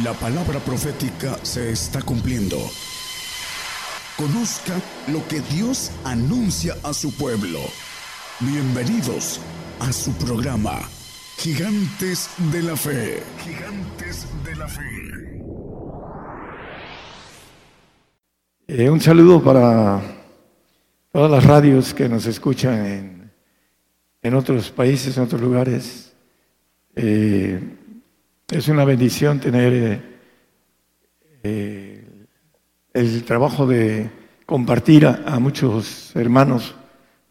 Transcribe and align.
La 0.00 0.14
palabra 0.14 0.58
profética 0.58 1.38
se 1.42 1.70
está 1.70 2.00
cumpliendo. 2.00 2.56
Conozca 4.16 4.80
lo 5.08 5.28
que 5.28 5.40
Dios 5.54 5.92
anuncia 6.02 6.74
a 6.82 6.94
su 6.94 7.14
pueblo. 7.14 7.58
Bienvenidos 8.40 9.38
a 9.80 9.92
su 9.92 10.12
programa, 10.12 10.80
Gigantes 11.36 12.30
de 12.50 12.62
la 12.62 12.74
Fe. 12.74 13.22
Gigantes 13.44 14.26
de 14.42 14.56
la 14.56 14.66
Fe. 14.66 15.42
Eh, 18.68 18.88
un 18.88 19.00
saludo 19.02 19.44
para 19.44 20.00
todas 21.12 21.30
las 21.30 21.44
radios 21.44 21.92
que 21.92 22.08
nos 22.08 22.24
escuchan 22.24 23.30
en, 24.22 24.34
otros 24.34 24.70
países, 24.70 25.18
en 25.18 25.24
otros 25.24 25.42
lugares. 25.42 26.14
Eh, 26.96 27.60
es 28.52 28.68
una 28.68 28.84
bendición 28.84 29.40
tener 29.40 29.72
eh, 29.72 30.00
eh, 31.42 32.04
el 32.92 33.24
trabajo 33.24 33.66
de 33.66 34.10
compartir 34.44 35.06
a, 35.06 35.38
muchos 35.38 36.14
hermanos 36.14 36.74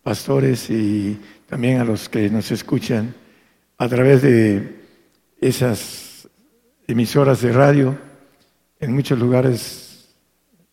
pastores 0.01 0.67
y 0.71 1.19
también 1.47 1.79
a 1.79 1.85
los 1.85 2.09
que 2.09 2.27
nos 2.27 2.49
escuchan 2.51 3.13
a 3.77 3.87
través 3.87 4.23
de 4.23 4.81
esas 5.39 6.27
emisoras 6.87 7.41
de 7.41 7.53
radio 7.53 7.95
en 8.79 8.91
muchos 8.91 9.19
lugares, 9.19 10.09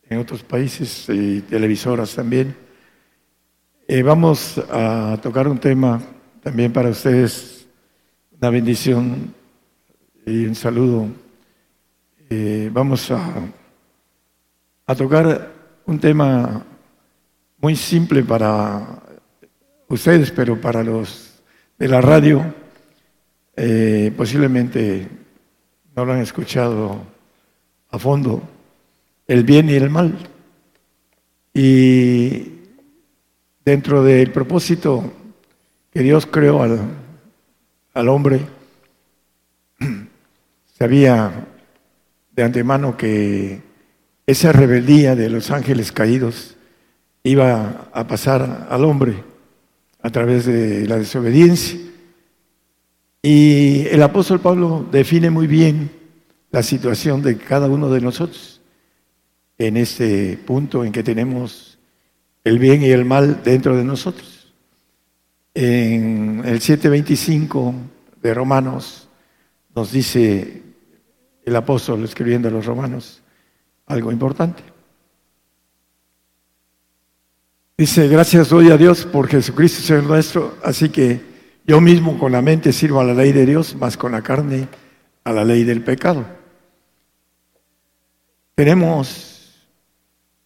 en 0.08 0.18
otros 0.18 0.42
países 0.42 1.10
y 1.10 1.42
televisoras 1.42 2.14
también. 2.14 2.56
Eh, 3.86 4.02
vamos 4.02 4.56
a 4.70 5.18
tocar 5.22 5.46
un 5.46 5.58
tema 5.58 6.00
también 6.42 6.72
para 6.72 6.88
ustedes, 6.88 7.66
una 8.40 8.48
bendición 8.48 9.37
y 10.28 10.44
un 10.44 10.54
saludo. 10.54 11.08
Eh, 12.28 12.68
vamos 12.72 13.10
a, 13.10 13.24
tocar 14.94 15.50
un 15.86 15.98
tema 15.98 16.64
muy 17.58 17.74
simple 17.74 18.22
para 18.22 19.00
ustedes, 19.88 20.30
pero 20.30 20.60
para 20.60 20.82
los 20.82 21.40
de 21.78 21.88
la 21.88 22.00
radio 22.02 22.44
eh, 23.56 24.12
posiblemente 24.16 25.08
no 25.96 26.04
lo 26.04 26.12
han 26.12 26.20
escuchado 26.20 27.00
a 27.90 27.98
fondo, 27.98 28.42
el 29.26 29.44
bien 29.44 29.70
y 29.70 29.74
el 29.74 29.88
mal. 29.88 30.14
Y 31.54 32.52
dentro 33.64 34.04
del 34.04 34.30
propósito 34.30 35.10
que 35.90 36.00
Dios 36.00 36.26
creó 36.26 36.62
al, 36.62 36.80
al 37.94 38.08
hombre, 38.08 38.57
Sabía 40.78 41.48
de 42.30 42.44
antemano 42.44 42.96
que 42.96 43.62
esa 44.28 44.52
rebeldía 44.52 45.16
de 45.16 45.28
los 45.28 45.50
ángeles 45.50 45.90
caídos 45.90 46.54
iba 47.24 47.88
a 47.92 48.06
pasar 48.06 48.68
al 48.70 48.84
hombre 48.84 49.24
a 50.00 50.10
través 50.10 50.46
de 50.46 50.86
la 50.86 50.98
desobediencia. 50.98 51.80
Y 53.22 53.88
el 53.90 54.00
apóstol 54.04 54.38
Pablo 54.38 54.86
define 54.92 55.30
muy 55.30 55.48
bien 55.48 55.90
la 56.52 56.62
situación 56.62 57.22
de 57.22 57.38
cada 57.38 57.66
uno 57.66 57.90
de 57.90 58.00
nosotros 58.00 58.60
en 59.58 59.76
este 59.76 60.36
punto 60.36 60.84
en 60.84 60.92
que 60.92 61.02
tenemos 61.02 61.76
el 62.44 62.60
bien 62.60 62.82
y 62.82 62.90
el 62.90 63.04
mal 63.04 63.42
dentro 63.42 63.76
de 63.76 63.82
nosotros. 63.82 64.54
En 65.54 66.42
el 66.44 66.60
7.25 66.60 67.74
de 68.22 68.32
Romanos 68.32 69.08
nos 69.74 69.90
dice 69.90 70.67
el 71.48 71.56
apóstol 71.56 72.04
escribiendo 72.04 72.48
a 72.48 72.50
los 72.50 72.66
romanos 72.66 73.22
algo 73.86 74.12
importante. 74.12 74.62
Dice, 77.76 78.08
gracias 78.08 78.50
doy 78.50 78.70
a 78.70 78.76
Dios 78.76 79.06
por 79.06 79.28
Jesucristo 79.28 79.82
Señor 79.82 80.04
nuestro, 80.04 80.56
así 80.62 80.90
que 80.90 81.20
yo 81.66 81.80
mismo 81.80 82.18
con 82.18 82.32
la 82.32 82.42
mente 82.42 82.72
sirvo 82.72 83.00
a 83.00 83.04
la 83.04 83.14
ley 83.14 83.32
de 83.32 83.46
Dios, 83.46 83.74
más 83.76 83.96
con 83.96 84.12
la 84.12 84.22
carne 84.22 84.68
a 85.24 85.32
la 85.32 85.44
ley 85.44 85.64
del 85.64 85.82
pecado. 85.82 86.24
Tenemos 88.54 89.54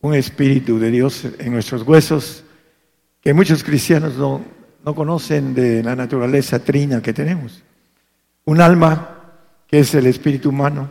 un 0.00 0.14
espíritu 0.14 0.78
de 0.78 0.90
Dios 0.90 1.24
en 1.38 1.52
nuestros 1.52 1.82
huesos 1.82 2.44
que 3.20 3.32
muchos 3.32 3.64
cristianos 3.64 4.16
no, 4.16 4.44
no 4.84 4.94
conocen 4.94 5.54
de 5.54 5.82
la 5.82 5.96
naturaleza 5.96 6.58
trina 6.58 7.00
que 7.00 7.12
tenemos. 7.12 7.62
Un 8.44 8.60
alma 8.60 9.11
que 9.72 9.78
es 9.78 9.94
el 9.94 10.06
espíritu 10.06 10.50
humano, 10.50 10.90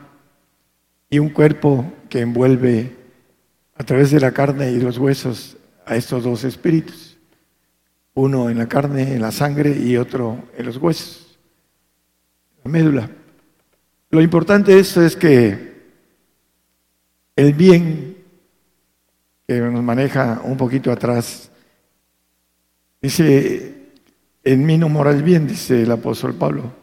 y 1.08 1.20
un 1.20 1.30
cuerpo 1.30 1.94
que 2.10 2.22
envuelve 2.22 2.96
a 3.76 3.84
través 3.84 4.10
de 4.10 4.20
la 4.20 4.32
carne 4.32 4.72
y 4.72 4.80
los 4.80 4.98
huesos 4.98 5.56
a 5.86 5.96
estos 5.96 6.24
dos 6.24 6.44
espíritus. 6.46 7.16
Uno 8.16 8.50
en 8.50 8.58
la 8.58 8.68
carne, 8.68 9.14
en 9.14 9.22
la 9.22 9.32
sangre 9.32 9.78
y 9.78 9.98
otro 9.98 10.46
en 10.58 10.66
los 10.66 10.78
huesos, 10.78 11.38
la 12.64 12.72
médula. 12.72 13.08
Lo 14.10 14.20
importante 14.20 14.74
de 14.74 14.80
esto 14.80 15.06
es 15.06 15.16
que 15.16 15.84
el 17.36 17.54
bien 17.54 18.18
que 19.48 19.60
nos 19.60 19.84
maneja 19.84 20.42
un 20.44 20.58
poquito 20.58 20.92
atrás, 20.92 21.52
dice, 23.00 23.92
en 24.44 24.66
mí 24.66 24.80
no 24.80 24.90
mora 24.90 25.12
el 25.12 25.22
bien, 25.22 25.46
dice 25.46 25.84
el 25.84 25.92
apóstol 25.92 26.34
Pablo, 26.34 26.74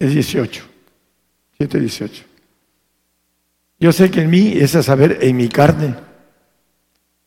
es 0.00 0.12
18. 0.12 0.73
7.18. 1.58 2.24
Yo 3.80 3.92
sé 3.92 4.10
que 4.10 4.22
en 4.22 4.30
mí, 4.30 4.52
es 4.54 4.74
a 4.74 4.82
saber, 4.82 5.18
en 5.22 5.36
mi 5.36 5.48
carne, 5.48 5.94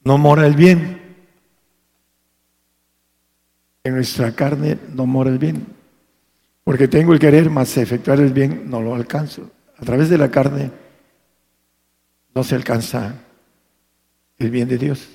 no 0.04 0.18
mora 0.18 0.46
el 0.46 0.56
bien. 0.56 1.02
En 3.84 3.96
nuestra 3.96 4.34
carne 4.34 4.78
no 4.94 5.06
mora 5.06 5.30
el 5.30 5.38
bien. 5.38 5.66
Porque 6.64 6.88
tengo 6.88 7.14
el 7.14 7.20
querer, 7.20 7.50
más 7.50 7.78
efectuar 7.78 8.20
el 8.20 8.34
bien 8.34 8.70
no 8.70 8.82
lo 8.82 8.96
alcanzo. 8.96 9.50
A 9.78 9.86
través 9.86 10.10
de 10.10 10.18
la 10.18 10.32
carne 10.32 10.72
no 12.34 12.44
se 12.44 12.56
alcanza 12.56 13.16
el 14.38 14.50
bien 14.50 14.68
de 14.68 14.78
Dios. 14.78 15.08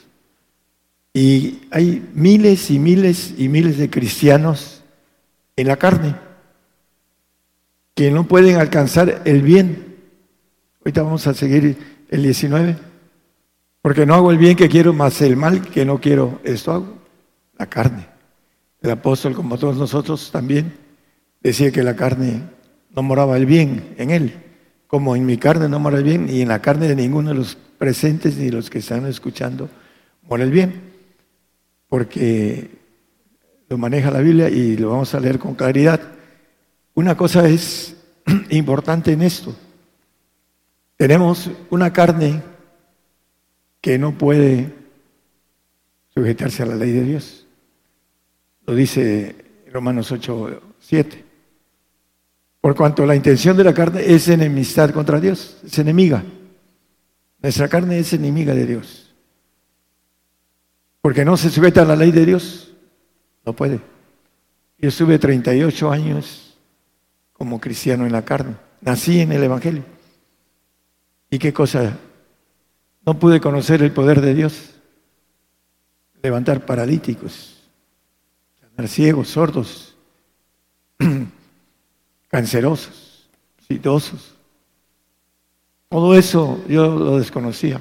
Y 1.14 1.62
hay 1.70 2.08
miles 2.14 2.70
y 2.70 2.78
miles 2.78 3.34
y 3.36 3.48
miles 3.48 3.76
de 3.76 3.90
cristianos 3.90 4.82
en 5.56 5.68
la 5.68 5.76
carne 5.76 6.14
que 7.94 8.10
no 8.10 8.26
pueden 8.26 8.56
alcanzar 8.56 9.22
el 9.24 9.42
bien. 9.42 9.96
Ahorita 10.80 11.02
vamos 11.02 11.26
a 11.26 11.34
seguir 11.34 11.76
el 12.08 12.22
19. 12.22 12.76
Porque 13.82 14.06
no 14.06 14.14
hago 14.14 14.30
el 14.30 14.38
bien 14.38 14.56
que 14.56 14.68
quiero, 14.68 14.92
más 14.92 15.20
el 15.22 15.36
mal 15.36 15.60
que 15.60 15.84
no 15.84 16.00
quiero, 16.00 16.40
esto 16.44 16.72
hago, 16.72 16.98
la 17.58 17.66
carne. 17.66 18.06
El 18.80 18.90
apóstol, 18.92 19.34
como 19.34 19.58
todos 19.58 19.76
nosotros 19.76 20.30
también, 20.30 20.72
decía 21.42 21.72
que 21.72 21.82
la 21.82 21.96
carne 21.96 22.42
no 22.94 23.02
moraba 23.02 23.36
el 23.36 23.44
bien 23.46 23.94
en 23.98 24.10
él, 24.10 24.34
como 24.86 25.16
en 25.16 25.26
mi 25.26 25.36
carne 25.36 25.68
no 25.68 25.80
mora 25.80 25.98
el 25.98 26.04
bien, 26.04 26.28
y 26.28 26.42
en 26.42 26.48
la 26.48 26.60
carne 26.60 26.86
de 26.86 26.94
ninguno 26.94 27.30
de 27.30 27.34
los 27.34 27.56
presentes 27.78 28.36
ni 28.36 28.50
los 28.50 28.70
que 28.70 28.78
están 28.78 29.06
escuchando 29.06 29.68
mora 30.28 30.44
el 30.44 30.50
bien, 30.52 30.92
porque 31.88 32.70
lo 33.68 33.78
maneja 33.78 34.10
la 34.10 34.20
Biblia 34.20 34.48
y 34.48 34.76
lo 34.76 34.90
vamos 34.90 35.12
a 35.14 35.20
leer 35.20 35.38
con 35.38 35.54
claridad. 35.54 36.00
Una 36.94 37.16
cosa 37.16 37.48
es 37.48 37.96
importante 38.50 39.12
en 39.12 39.22
esto. 39.22 39.54
Tenemos 40.96 41.50
una 41.70 41.92
carne 41.92 42.42
que 43.80 43.98
no 43.98 44.16
puede 44.16 44.72
sujetarse 46.14 46.62
a 46.62 46.66
la 46.66 46.76
ley 46.76 46.92
de 46.92 47.02
Dios. 47.02 47.46
Lo 48.66 48.74
dice 48.74 49.34
Romanos 49.72 50.12
8, 50.12 50.62
7. 50.78 51.24
Por 52.60 52.76
cuanto 52.76 53.04
la 53.06 53.16
intención 53.16 53.56
de 53.56 53.64
la 53.64 53.74
carne 53.74 54.02
es 54.06 54.28
enemistad 54.28 54.90
contra 54.90 55.18
Dios, 55.18 55.58
es 55.64 55.78
enemiga. 55.78 56.22
Nuestra 57.42 57.68
carne 57.68 57.98
es 57.98 58.12
enemiga 58.12 58.54
de 58.54 58.66
Dios. 58.66 59.12
Porque 61.00 61.24
no 61.24 61.36
se 61.36 61.50
sujeta 61.50 61.82
a 61.82 61.86
la 61.86 61.96
ley 61.96 62.12
de 62.12 62.24
Dios, 62.24 62.72
no 63.44 63.52
puede. 63.52 63.80
Yo 64.78 64.88
estuve 64.88 65.18
38 65.18 65.90
años 65.90 66.51
como 67.42 67.60
cristiano 67.60 68.06
en 68.06 68.12
la 68.12 68.24
carne. 68.24 68.54
Nací 68.82 69.18
en 69.18 69.32
el 69.32 69.42
Evangelio. 69.42 69.82
¿Y 71.28 71.40
qué 71.40 71.52
cosa? 71.52 71.98
No 73.04 73.18
pude 73.18 73.40
conocer 73.40 73.82
el 73.82 73.90
poder 73.90 74.20
de 74.20 74.32
Dios. 74.32 74.74
Levantar 76.22 76.64
paralíticos, 76.64 77.68
sanar 78.60 78.86
ciegos, 78.86 79.26
sordos, 79.26 79.96
cancerosos, 82.28 83.28
sidosos. 83.66 84.36
Todo 85.88 86.14
eso 86.14 86.62
yo 86.68 86.96
lo 86.96 87.18
desconocía. 87.18 87.80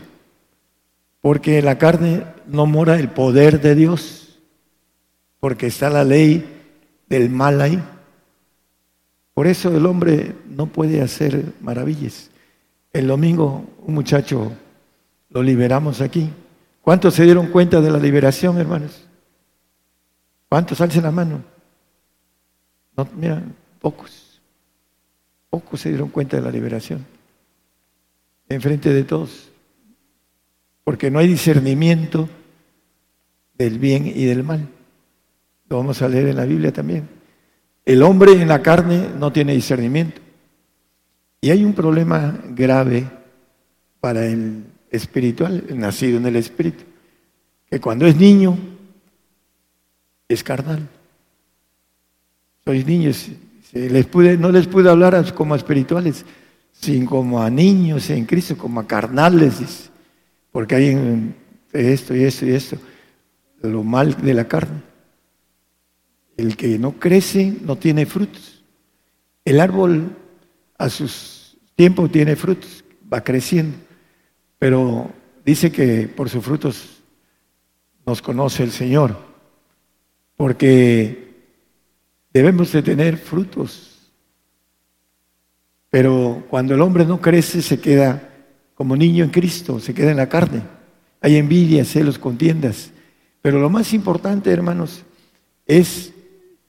Porque 1.22 1.60
en 1.60 1.66
la 1.66 1.78
carne 1.78 2.26
no 2.48 2.66
mora 2.66 2.96
el 2.96 3.10
poder 3.10 3.62
de 3.62 3.76
Dios. 3.76 4.40
Porque 5.40 5.68
está 5.68 5.92
la 5.92 6.04
ley 6.04 6.64
del 7.08 7.30
mal 7.30 7.62
ahí. 7.62 7.80
Por 9.42 9.48
eso 9.48 9.76
el 9.76 9.88
hombre 9.88 10.36
no 10.56 10.68
puede 10.68 11.02
hacer 11.02 11.44
maravillas. 11.62 12.30
El 12.94 13.08
domingo 13.08 13.66
un 13.88 13.96
muchacho 13.96 14.52
lo 15.32 15.42
liberamos 15.42 16.00
aquí. 16.00 16.30
¿Cuántos 16.80 17.16
se 17.16 17.24
dieron 17.24 17.48
cuenta 17.48 17.82
de 17.82 17.90
la 17.90 17.98
liberación, 17.98 18.60
hermanos? 18.60 19.04
¿Cuántos 20.48 20.80
alcen 20.80 21.02
la 21.02 21.10
mano? 21.10 21.44
No, 22.96 23.10
mira, 23.18 23.42
pocos. 23.80 24.40
Pocos 25.50 25.82
se 25.82 25.90
dieron 25.90 26.10
cuenta 26.10 26.38
de 26.38 26.44
la 26.44 26.52
liberación. 26.52 27.04
Enfrente 28.48 28.94
de 28.94 29.04
todos. 29.04 29.50
Porque 30.84 31.10
no 31.10 31.18
hay 31.18 31.28
discernimiento 31.28 32.30
del 33.56 33.80
bien 33.80 34.06
y 34.06 34.24
del 34.26 34.44
mal. 34.44 34.68
Lo 35.68 35.78
vamos 35.78 36.00
a 36.04 36.08
leer 36.08 36.28
en 36.28 36.36
la 36.36 36.46
Biblia 36.46 36.72
también. 36.72 37.21
El 37.86 38.04
hombre 38.04 38.34
en 38.34 38.48
la 38.48 38.62
carne 38.62 39.08
no 39.18 39.32
tiene 39.32 39.54
discernimiento. 39.54 40.22
Y 41.42 41.50
hay 41.50 41.64
un 41.64 41.74
problema 41.74 42.40
grave 42.50 43.10
para 44.00 44.26
el 44.26 44.64
espiritual, 44.92 45.64
el 45.70 45.80
nacido 45.80 46.18
en 46.18 46.26
el 46.28 46.36
espíritu, 46.36 46.84
que 47.70 47.80
cuando 47.80 48.06
es 48.06 48.16
niño 48.16 48.58
es 50.28 50.44
carnal. 50.44 50.88
Sois 52.64 52.86
niños, 52.86 53.30
les 53.74 54.06
pude, 54.06 54.38
no 54.38 54.52
les 54.52 54.68
pude 54.68 54.90
hablar 54.90 55.34
como 55.34 55.56
espirituales, 55.56 56.26
sino 56.72 57.10
como 57.10 57.42
a 57.42 57.50
niños 57.50 58.10
en 58.10 58.26
Cristo, 58.26 58.58
como 58.58 58.80
a 58.80 58.88
carnales, 58.88 59.90
porque 60.52 60.76
hay 60.76 61.34
esto 61.74 62.16
y 62.16 62.24
esto 62.24 62.46
y 62.46 62.52
esto, 62.52 62.78
lo 63.62 63.84
mal 63.84 64.16
de 64.22 64.34
la 64.34 64.48
carne. 64.48 64.91
El 66.42 66.58
que 66.58 66.80
no 66.80 66.94
crece 66.94 67.56
no 67.62 67.76
tiene 67.76 68.08
frutos. 68.08 68.64
El 69.46 69.60
árbol 69.60 70.18
a 70.76 70.90
sus 70.90 71.56
tiempos 71.76 72.12
tiene 72.12 72.36
frutos, 72.36 72.84
va 73.14 73.24
creciendo, 73.24 73.78
pero 74.58 75.12
dice 75.46 75.72
que 75.72 76.08
por 76.08 76.30
sus 76.30 76.44
frutos 76.44 77.04
nos 78.08 78.24
conoce 78.24 78.64
el 78.64 78.72
Señor, 78.72 79.16
porque 80.36 81.46
debemos 82.34 82.72
de 82.72 82.82
tener 82.82 83.18
frutos. 83.18 84.12
Pero 85.92 86.44
cuando 86.50 86.74
el 86.74 86.82
hombre 86.82 87.06
no 87.06 87.22
crece 87.22 87.62
se 87.62 87.80
queda 87.80 88.30
como 88.74 88.96
niño 88.96 89.24
en 89.24 89.30
Cristo, 89.30 89.80
se 89.80 89.94
queda 89.94 90.10
en 90.10 90.18
la 90.18 90.30
carne. 90.30 90.64
Hay 91.22 91.38
envidia, 91.38 91.86
celos, 91.86 92.18
contiendas. 92.18 92.90
Pero 93.44 93.60
lo 93.60 93.70
más 93.70 93.94
importante, 93.94 94.50
hermanos, 94.50 95.04
es 95.68 96.16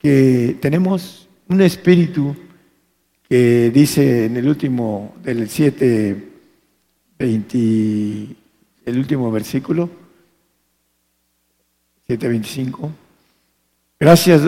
que 0.02 0.56
tenemos 0.60 1.28
un 1.48 1.60
espíritu 1.60 2.34
que 3.28 3.70
dice 3.70 4.26
en 4.26 4.36
el 4.36 4.48
último 4.48 5.14
del 5.22 5.48
7, 5.48 6.28
20, 7.16 7.56
el 8.84 8.98
último 8.98 9.30
versículo, 9.30 9.88
7.25. 12.08 12.90
Gracias 14.00 14.42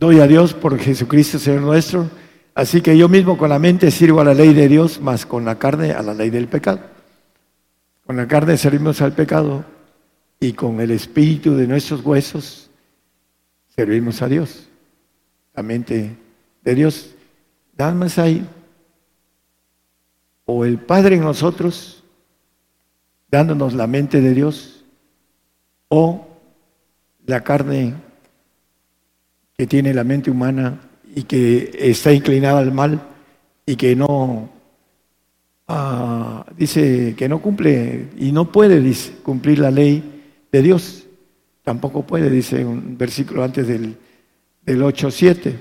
doy 0.00 0.20
a 0.20 0.26
Dios 0.26 0.54
por 0.54 0.78
Jesucristo, 0.78 1.38
Señor 1.38 1.60
nuestro. 1.60 2.08
Así 2.54 2.80
que 2.80 2.96
yo 2.96 3.10
mismo 3.10 3.36
con 3.36 3.50
la 3.50 3.58
mente 3.58 3.90
sirvo 3.90 4.22
a 4.22 4.24
la 4.24 4.32
ley 4.32 4.54
de 4.54 4.66
Dios, 4.66 4.98
más 4.98 5.26
con 5.26 5.44
la 5.44 5.58
carne 5.58 5.92
a 5.92 6.00
la 6.00 6.14
ley 6.14 6.30
del 6.30 6.48
pecado. 6.48 6.80
Con 8.06 8.16
la 8.16 8.26
carne 8.26 8.56
servimos 8.56 9.02
al 9.02 9.12
pecado 9.12 9.62
y 10.40 10.54
con 10.54 10.80
el 10.80 10.90
espíritu 10.90 11.54
de 11.54 11.66
nuestros 11.66 12.00
huesos 12.00 12.70
servimos 13.74 14.22
a 14.22 14.28
Dios 14.28 14.70
la 15.56 15.62
mente 15.62 16.16
de 16.62 16.74
Dios. 16.74 17.14
Nada 17.76 17.92
más 17.94 18.18
hay 18.18 18.46
o 20.44 20.64
el 20.64 20.78
Padre 20.78 21.16
en 21.16 21.22
nosotros 21.22 22.04
dándonos 23.30 23.74
la 23.74 23.86
mente 23.86 24.20
de 24.20 24.34
Dios 24.34 24.84
o 25.88 26.26
la 27.26 27.42
carne 27.42 27.94
que 29.56 29.66
tiene 29.66 29.94
la 29.94 30.04
mente 30.04 30.30
humana 30.30 30.80
y 31.14 31.22
que 31.22 31.70
está 31.78 32.12
inclinada 32.12 32.58
al 32.58 32.72
mal 32.72 33.00
y 33.64 33.76
que 33.76 33.96
no 33.96 34.50
ah, 35.66 36.44
dice 36.56 37.14
que 37.16 37.28
no 37.28 37.40
cumple 37.40 38.10
y 38.18 38.30
no 38.30 38.52
puede 38.52 38.82
cumplir 39.22 39.58
la 39.58 39.70
ley 39.70 40.22
de 40.52 40.62
Dios. 40.62 41.06
Tampoco 41.62 42.06
puede, 42.06 42.30
dice 42.30 42.64
un 42.64 42.96
versículo 42.96 43.42
antes 43.42 43.66
del 43.66 43.96
del 44.66 44.82
8.7, 44.82 45.54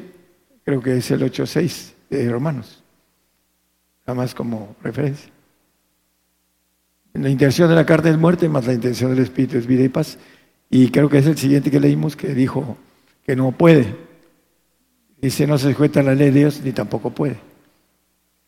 creo 0.63 0.81
que 0.81 0.97
es 0.97 1.11
el 1.11 1.21
8.6 1.21 1.93
de 2.09 2.29
Romanos, 2.29 2.83
nada 4.05 4.17
más 4.17 4.33
como 4.33 4.75
referencia. 4.81 5.31
La 7.13 7.29
intención 7.29 7.69
de 7.69 7.75
la 7.75 7.85
carne 7.85 8.09
es 8.09 8.17
muerte, 8.17 8.49
más 8.49 8.65
la 8.65 8.73
intención 8.73 9.11
del 9.11 9.23
Espíritu 9.23 9.57
es 9.57 9.67
vida 9.67 9.83
y 9.83 9.89
paz. 9.89 10.17
Y 10.69 10.89
creo 10.89 11.07
que 11.07 11.19
es 11.19 11.27
el 11.27 11.37
siguiente 11.37 11.71
que 11.71 11.79
leímos 11.79 12.17
que 12.17 12.33
dijo 12.33 12.77
que 13.25 13.37
no 13.37 13.53
puede. 13.53 13.95
Dice, 15.21 15.47
no 15.47 15.57
se 15.57 15.71
sujeta 15.71 16.01
a 16.01 16.03
la 16.03 16.13
ley 16.13 16.31
de 16.31 16.39
Dios 16.39 16.59
ni 16.61 16.73
tampoco 16.73 17.11
puede. 17.11 17.37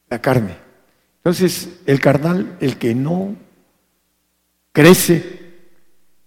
La 0.09 0.19
carne. 0.19 0.57
Entonces, 1.19 1.80
el 1.86 2.01
carnal, 2.01 2.57
el 2.59 2.77
que 2.77 2.94
no 2.94 3.36
crece, 4.74 5.24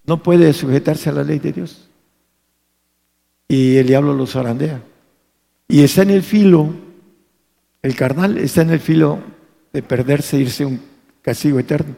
no 0.05 0.23
puede 0.23 0.55
sujetarse 0.55 1.11
a 1.11 1.13
la 1.13 1.25
ley 1.25 1.41
de 1.41 1.53
Dios 1.53 1.90
y 3.51 3.79
el 3.79 3.87
diablo 3.89 4.15
los 4.15 4.31
zarandea. 4.31 4.81
Y 5.67 5.83
está 5.83 6.03
en 6.03 6.11
el 6.11 6.23
filo, 6.23 6.73
el 7.83 7.97
carnal 7.97 8.39
está 8.39 8.63
en 8.63 8.71
el 8.71 8.79
filo 8.79 9.19
de 9.73 9.83
perderse, 9.83 10.39
irse 10.39 10.65
un 10.65 10.81
castigo 11.21 11.59
eterno. 11.59 11.97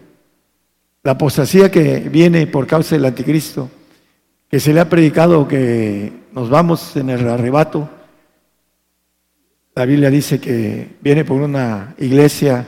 La 1.02 1.12
apostasía 1.12 1.70
que 1.70 2.00
viene 2.00 2.46
por 2.46 2.66
causa 2.66 2.94
del 2.94 3.04
anticristo, 3.04 3.68
que 4.48 4.60
se 4.60 4.72
le 4.72 4.80
ha 4.80 4.88
predicado 4.88 5.46
que 5.46 6.10
nos 6.32 6.48
vamos 6.48 6.96
en 6.96 7.10
el 7.10 7.28
arrebato, 7.28 7.86
la 9.74 9.84
Biblia 9.84 10.08
dice 10.08 10.40
que 10.40 10.96
viene 11.02 11.26
por 11.26 11.42
una 11.42 11.94
iglesia 11.98 12.66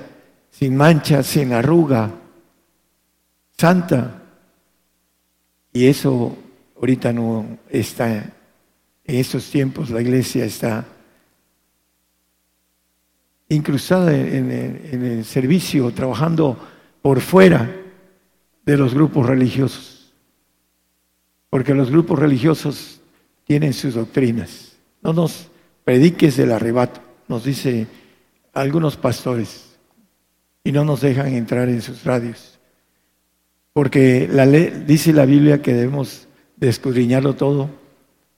sin 0.51 0.77
mancha, 0.77 1.23
sin 1.23 1.55
arruga, 1.55 2.11
santa, 3.57 4.25
y 5.73 5.87
eso 5.87 6.37
ahorita 6.77 7.15
no 7.15 7.47
está 7.71 8.31
en 9.05 9.17
estos 9.17 9.51
tiempos 9.51 9.91
la 9.91 10.01
iglesia 10.01 10.45
está 10.45 10.87
incrustada 13.49 14.17
en, 14.17 14.51
el 14.51 15.25
servicio, 15.25 15.91
trabajando 15.93 16.59
por 17.03 17.21
fuera 17.21 17.71
de 18.65 18.77
los 18.77 18.95
grupos 18.95 19.27
religiosos. 19.27 20.13
Porque 21.51 21.75
los 21.75 21.91
grupos 21.91 22.19
religiosos 22.19 23.01
tienen 23.45 23.73
sus 23.73 23.95
doctrinas. 23.95 24.77
No 25.03 25.13
nos 25.13 25.49
prediques 25.85 26.37
del 26.37 26.53
arrebato, 26.53 27.01
nos 27.29 27.45
dice 27.45 27.87
algunos 28.55 28.97
pastores, 28.97 29.77
y 30.65 30.73
no 30.73 30.85
nos 30.85 31.03
dejan 31.03 31.35
entrar 31.35 31.69
en 31.69 31.83
sus 31.83 32.05
radios. 32.05 32.59
Porque 33.75 34.27
la 34.31 34.47
ley, 34.47 34.85
dice 34.87 35.13
la 35.13 35.27
Biblia 35.27 35.61
que 35.61 35.75
debemos 35.75 36.27
de 36.57 36.71
escudriñarlo 36.71 37.35
todo 37.35 37.84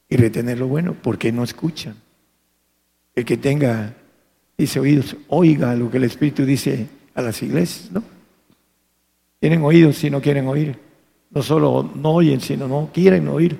y 0.08 0.16
retener 0.16 0.58
lo 0.58 0.68
bueno, 0.68 0.94
porque 1.00 1.32
no 1.32 1.42
escuchan. 1.42 1.96
El 3.14 3.24
que 3.24 3.36
tenga, 3.36 3.94
dice 4.56 4.78
oídos, 4.78 5.16
oiga 5.28 5.74
lo 5.74 5.90
que 5.90 5.96
el 5.96 6.04
Espíritu 6.04 6.44
dice 6.44 6.86
a 7.14 7.22
las 7.22 7.42
iglesias, 7.42 7.90
¿no? 7.90 8.02
Tienen 9.40 9.62
oídos 9.62 9.96
si 9.96 10.10
no 10.10 10.20
quieren 10.20 10.46
oír. 10.48 10.78
No 11.30 11.42
solo 11.42 11.90
no 11.94 12.14
oyen, 12.14 12.40
sino 12.40 12.68
no 12.68 12.90
quieren 12.92 13.28
oír 13.28 13.58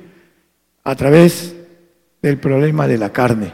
a 0.84 0.94
través 0.94 1.54
del 2.22 2.38
problema 2.38 2.86
de 2.86 2.98
la 2.98 3.12
carne. 3.12 3.52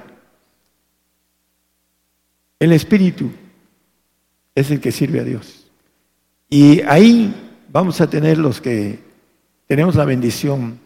El 2.59 2.73
Espíritu 2.73 3.31
es 4.55 4.71
el 4.71 4.81
que 4.81 4.93
sirve 4.93 5.21
a 5.21 5.25
Dios. 5.25 5.67
Y 6.49 6.83
ahí 6.83 7.35
vamos 7.73 8.01
a 8.01 8.09
tener 8.09 8.39
los 8.39 8.61
que 8.61 8.99
tenemos 9.67 9.95
la 9.95 10.05
bendición 10.05 10.79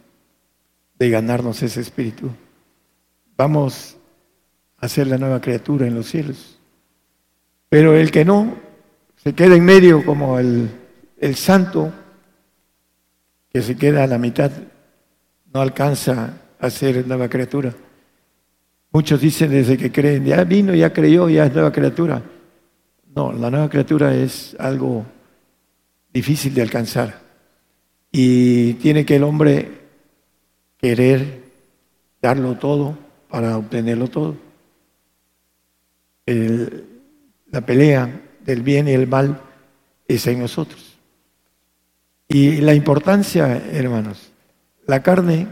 de 0.98 1.10
ganarnos 1.10 1.62
ese 1.62 1.80
espíritu. 1.80 2.30
Vamos 3.36 3.96
a 4.78 4.88
ser 4.88 5.06
la 5.06 5.18
nueva 5.18 5.40
criatura 5.40 5.86
en 5.86 5.94
los 5.94 6.06
cielos. 6.06 6.58
Pero 7.68 7.94
el 7.94 8.10
que 8.10 8.24
no, 8.24 8.56
se 9.16 9.34
queda 9.34 9.56
en 9.56 9.64
medio 9.64 10.04
como 10.04 10.38
el, 10.38 10.70
el 11.18 11.34
santo, 11.36 11.92
que 13.50 13.62
se 13.62 13.76
queda 13.76 14.04
a 14.04 14.06
la 14.06 14.18
mitad, 14.18 14.50
no 15.52 15.60
alcanza 15.60 16.34
a 16.58 16.70
ser 16.70 17.06
nueva 17.06 17.28
criatura. 17.28 17.74
Muchos 18.92 19.20
dicen 19.20 19.50
desde 19.50 19.76
que 19.76 19.92
creen, 19.92 20.24
ya 20.24 20.44
vino, 20.44 20.74
ya 20.74 20.92
creyó, 20.92 21.28
ya 21.28 21.46
es 21.46 21.52
nueva 21.52 21.72
criatura. 21.72 22.22
No, 23.14 23.32
la 23.32 23.50
nueva 23.50 23.68
criatura 23.68 24.14
es 24.14 24.56
algo 24.58 25.04
difícil 26.12 26.54
de 26.54 26.62
alcanzar. 26.62 27.20
Y 28.10 28.74
tiene 28.74 29.04
que 29.04 29.16
el 29.16 29.24
hombre 29.24 29.85
querer 30.78 31.42
darlo 32.20 32.56
todo 32.56 32.98
para 33.28 33.56
obtenerlo 33.56 34.08
todo. 34.08 34.36
la 36.26 37.60
pelea 37.64 38.20
del 38.44 38.62
bien 38.62 38.88
y 38.88 38.92
el 38.92 39.06
mal 39.06 39.40
es 40.08 40.26
en 40.26 40.40
nosotros. 40.40 40.98
Y 42.28 42.60
la 42.60 42.74
importancia, 42.74 43.56
hermanos, 43.72 44.30
la 44.86 45.02
carne 45.02 45.46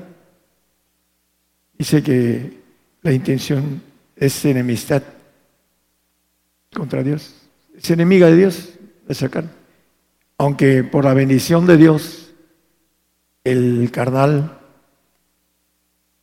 dice 1.78 2.02
que 2.02 2.60
la 3.02 3.12
intención 3.12 3.82
es 4.16 4.44
enemistad 4.44 5.02
contra 6.72 7.02
Dios, 7.02 7.34
es 7.76 7.90
enemiga 7.90 8.26
de 8.26 8.36
Dios 8.36 8.70
esa 9.08 9.28
carne. 9.28 9.50
Aunque 10.38 10.82
por 10.82 11.04
la 11.04 11.14
bendición 11.14 11.66
de 11.66 11.76
Dios, 11.76 12.32
el 13.44 13.90
carnal 13.92 14.58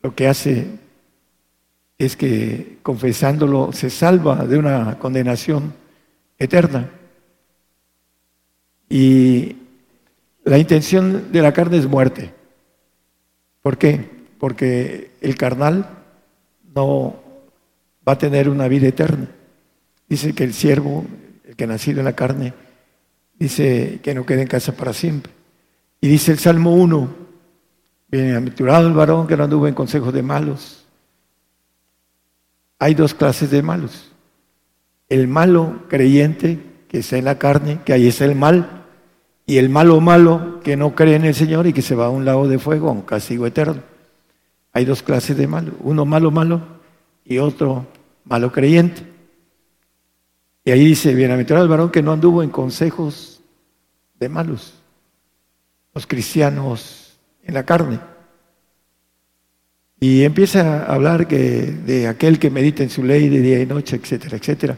lo 0.01 0.15
que 0.15 0.27
hace 0.27 0.67
es 1.97 2.15
que 2.15 2.77
confesándolo 2.81 3.71
se 3.73 3.89
salva 3.89 4.45
de 4.45 4.57
una 4.57 4.97
condenación 4.97 5.73
eterna. 6.39 6.89
Y 8.89 9.55
la 10.43 10.57
intención 10.57 11.31
de 11.31 11.41
la 11.41 11.53
carne 11.53 11.77
es 11.77 11.87
muerte. 11.87 12.33
¿Por 13.61 13.77
qué? 13.77 14.09
Porque 14.39 15.11
el 15.21 15.37
carnal 15.37 15.87
no 16.73 17.15
va 18.07 18.13
a 18.13 18.17
tener 18.17 18.49
una 18.49 18.67
vida 18.67 18.87
eterna. 18.87 19.27
Dice 20.09 20.33
que 20.33 20.43
el 20.43 20.53
siervo, 20.53 21.05
el 21.45 21.55
que 21.55 21.65
ha 21.65 21.67
nacido 21.67 21.99
en 21.99 22.05
la 22.05 22.15
carne, 22.15 22.53
dice 23.37 23.99
que 24.01 24.15
no 24.15 24.25
quede 24.25 24.41
en 24.41 24.47
casa 24.47 24.75
para 24.75 24.93
siempre. 24.93 25.31
Y 26.01 26.07
dice 26.07 26.31
el 26.31 26.39
Salmo 26.39 26.73
1, 26.73 27.15
bienaventurado 28.11 28.87
el 28.87 28.93
varón 28.93 29.25
que 29.25 29.37
no 29.37 29.45
anduvo 29.45 29.67
en 29.67 29.73
consejos 29.73 30.13
de 30.13 30.21
malos. 30.21 30.85
Hay 32.77 32.93
dos 32.93 33.13
clases 33.13 33.49
de 33.49 33.61
malos. 33.61 34.11
El 35.07 35.27
malo 35.27 35.83
creyente, 35.87 36.59
que 36.89 36.99
está 36.99 37.17
en 37.17 37.25
la 37.25 37.37
carne, 37.37 37.79
que 37.85 37.93
ahí 37.93 38.07
está 38.07 38.25
el 38.25 38.35
mal, 38.35 38.85
y 39.45 39.57
el 39.57 39.69
malo 39.69 39.99
malo 40.01 40.59
que 40.63 40.75
no 40.75 40.93
cree 40.93 41.15
en 41.15 41.25
el 41.25 41.35
Señor 41.35 41.67
y 41.67 41.73
que 41.73 41.81
se 41.81 41.95
va 41.95 42.07
a 42.07 42.09
un 42.09 42.25
lago 42.25 42.47
de 42.47 42.59
fuego, 42.59 42.89
a 42.89 42.93
un 42.93 43.01
castigo 43.01 43.47
eterno. 43.47 43.81
Hay 44.73 44.85
dos 44.85 45.03
clases 45.03 45.37
de 45.37 45.47
malo, 45.47 45.73
uno 45.79 46.05
malo 46.05 46.31
malo 46.31 46.61
y 47.25 47.37
otro 47.37 47.87
malo 48.25 48.51
creyente. 48.51 49.05
Y 50.63 50.71
ahí 50.71 50.85
dice, 50.85 51.13
bienaventurado 51.15 51.63
el 51.63 51.69
varón 51.69 51.91
que 51.91 52.03
no 52.03 52.11
anduvo 52.11 52.43
en 52.43 52.49
consejos 52.49 53.41
de 54.19 54.29
malos, 54.29 54.73
los 55.93 56.05
cristianos 56.05 57.00
en 57.43 57.53
la 57.53 57.63
carne. 57.63 57.99
Y 59.99 60.23
empieza 60.23 60.85
a 60.85 60.95
hablar 60.95 61.27
que, 61.27 61.37
de 61.85 62.07
aquel 62.07 62.39
que 62.39 62.49
medita 62.49 62.83
en 62.83 62.89
su 62.89 63.03
ley 63.03 63.29
de 63.29 63.41
día 63.41 63.61
y 63.61 63.65
noche, 63.65 63.97
etcétera, 63.97 64.37
etcétera. 64.37 64.77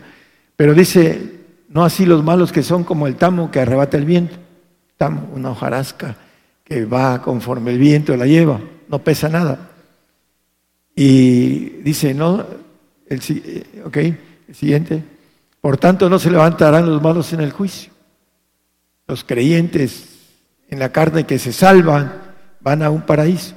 Pero 0.55 0.74
dice, 0.74 1.22
no 1.70 1.84
así 1.86 2.05
los 2.05 2.24
malos 2.24 2.51
que 2.51 2.63
son 2.63 2.84
como 2.84 3.08
el 3.08 3.15
tamo 3.15 3.50
que 3.50 3.60
arrebata 3.60 3.98
el 3.98 4.05
viento 4.05 4.43
una 5.34 5.51
hojarasca 5.51 6.15
que 6.63 6.86
va 6.86 7.22
conforme 7.22 7.72
el 7.72 7.77
viento 7.77 8.15
la 8.15 8.25
lleva, 8.25 8.60
no 8.88 9.00
pesa 9.00 9.29
nada. 9.29 9.72
Y 10.96 11.82
dice, 11.82 12.13
no, 12.13 12.46
el, 13.08 13.22
eh, 13.29 13.63
ok, 13.86 13.98
el 13.98 14.55
siguiente, 14.55 15.03
por 15.60 15.77
tanto 15.77 16.10
no 16.10 16.20
se 16.20 16.32
levantarán 16.32 16.86
los 16.86 17.01
malos 17.01 17.34
en 17.34 17.41
el 17.41 17.51
juicio. 17.51 17.91
Los 19.08 19.24
creyentes 19.24 20.05
en 20.70 20.79
la 20.79 20.91
carne 20.91 21.25
que 21.25 21.39
se 21.39 21.51
salvan 21.51 22.23
van 22.63 22.82
a 22.82 22.89
un 22.89 23.01
paraíso. 23.01 23.55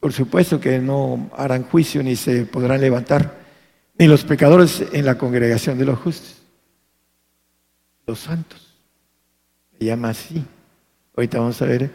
Por 0.00 0.12
supuesto 0.12 0.58
que 0.60 0.78
no 0.78 1.30
harán 1.36 1.64
juicio 1.64 2.02
ni 2.02 2.16
se 2.16 2.44
podrán 2.46 2.80
levantar, 2.80 3.38
ni 3.98 4.06
los 4.06 4.24
pecadores 4.24 4.84
en 4.92 5.04
la 5.04 5.16
congregación 5.16 5.78
de 5.78 5.84
los 5.84 5.98
justos, 5.98 6.42
los 8.06 8.20
santos 8.20 8.74
se 9.78 9.84
llama 9.84 10.10
así. 10.10 10.44
Ahorita 11.16 11.38
vamos 11.38 11.60
a 11.60 11.66
ver, 11.66 11.90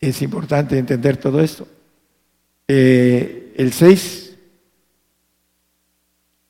es 0.00 0.22
importante 0.22 0.78
entender 0.78 1.16
todo 1.16 1.40
esto. 1.40 1.66
Eh, 2.68 3.54
el 3.56 3.72
6, 3.72 4.36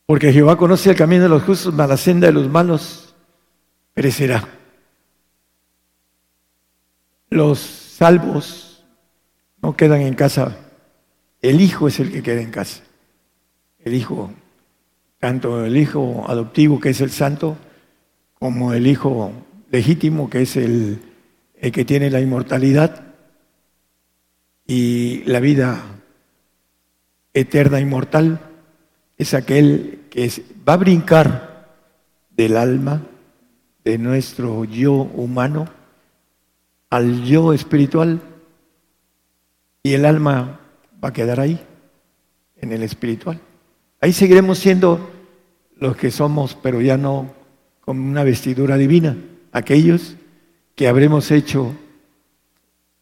porque 0.07 0.33
Jehová 0.33 0.57
conoce 0.57 0.91
el 0.91 0.97
camino 0.97 1.25
de 1.25 1.29
los 1.29 1.43
justos, 1.43 1.75
mas 1.75 1.88
la 1.88 1.97
senda 1.97 2.29
de 2.29 2.33
los 2.33 2.49
malos 2.49 3.15
perecerá. 3.93 4.49
Los 7.29 7.86
salvos 7.97 8.85
no 9.62 9.75
quedan 9.75 10.03
en 10.03 10.15
casa, 10.15 10.55
el 11.41 11.62
hijo 11.62 11.88
es 11.88 11.99
el 11.99 12.12
que 12.12 12.23
queda 12.23 12.43
en 12.43 12.50
casa. 12.50 12.83
El 13.79 13.95
hijo, 13.95 14.31
tanto 15.19 15.65
el 15.65 15.79
hijo 15.79 16.25
adoptivo 16.29 16.79
que 16.79 16.91
es 16.91 17.00
el 17.00 17.11
santo, 17.11 17.57
como 18.38 18.75
el 18.75 18.87
hijo 18.87 19.33
legítimo, 19.71 20.29
que 20.29 20.43
es 20.43 20.57
el, 20.57 21.00
que 21.73 21.85
tiene 21.87 22.11
la 22.11 22.21
inmortalidad 22.21 23.15
y 24.67 25.23
la 25.25 25.41
vida 25.41 25.81
eterna 27.33 27.81
inmortal, 27.81 28.41
es 29.17 29.33
aquel 29.33 30.00
que 30.11 30.31
va 30.69 30.75
a 30.75 30.79
brincar 30.79 31.76
del 32.31 32.59
alma, 32.59 33.07
de 33.85 33.97
nuestro 33.97 34.65
yo 34.65 34.93
humano, 34.93 35.75
al 36.90 37.25
yo 37.25 37.52
espiritual, 37.52 38.21
y 39.83 39.95
el 39.95 40.05
alma 40.05 40.61
va 41.02 41.11
a 41.11 41.12
quedar 41.12 41.40
ahí, 41.40 41.61
en 42.57 42.73
el 42.73 42.83
espiritual. 42.83 43.40
Ahí 44.00 44.12
seguiremos 44.12 44.59
siendo 44.59 45.11
los 45.76 45.97
que 45.97 46.11
somos, 46.11 46.55
pero 46.55 46.81
ya 46.81 46.97
no 46.97 47.31
con 47.81 48.00
una 48.00 48.25
vestidura 48.25 48.76
divina 48.76 49.16
aquellos 49.52 50.16
que 50.75 50.87
habremos 50.87 51.31
hecho 51.31 51.73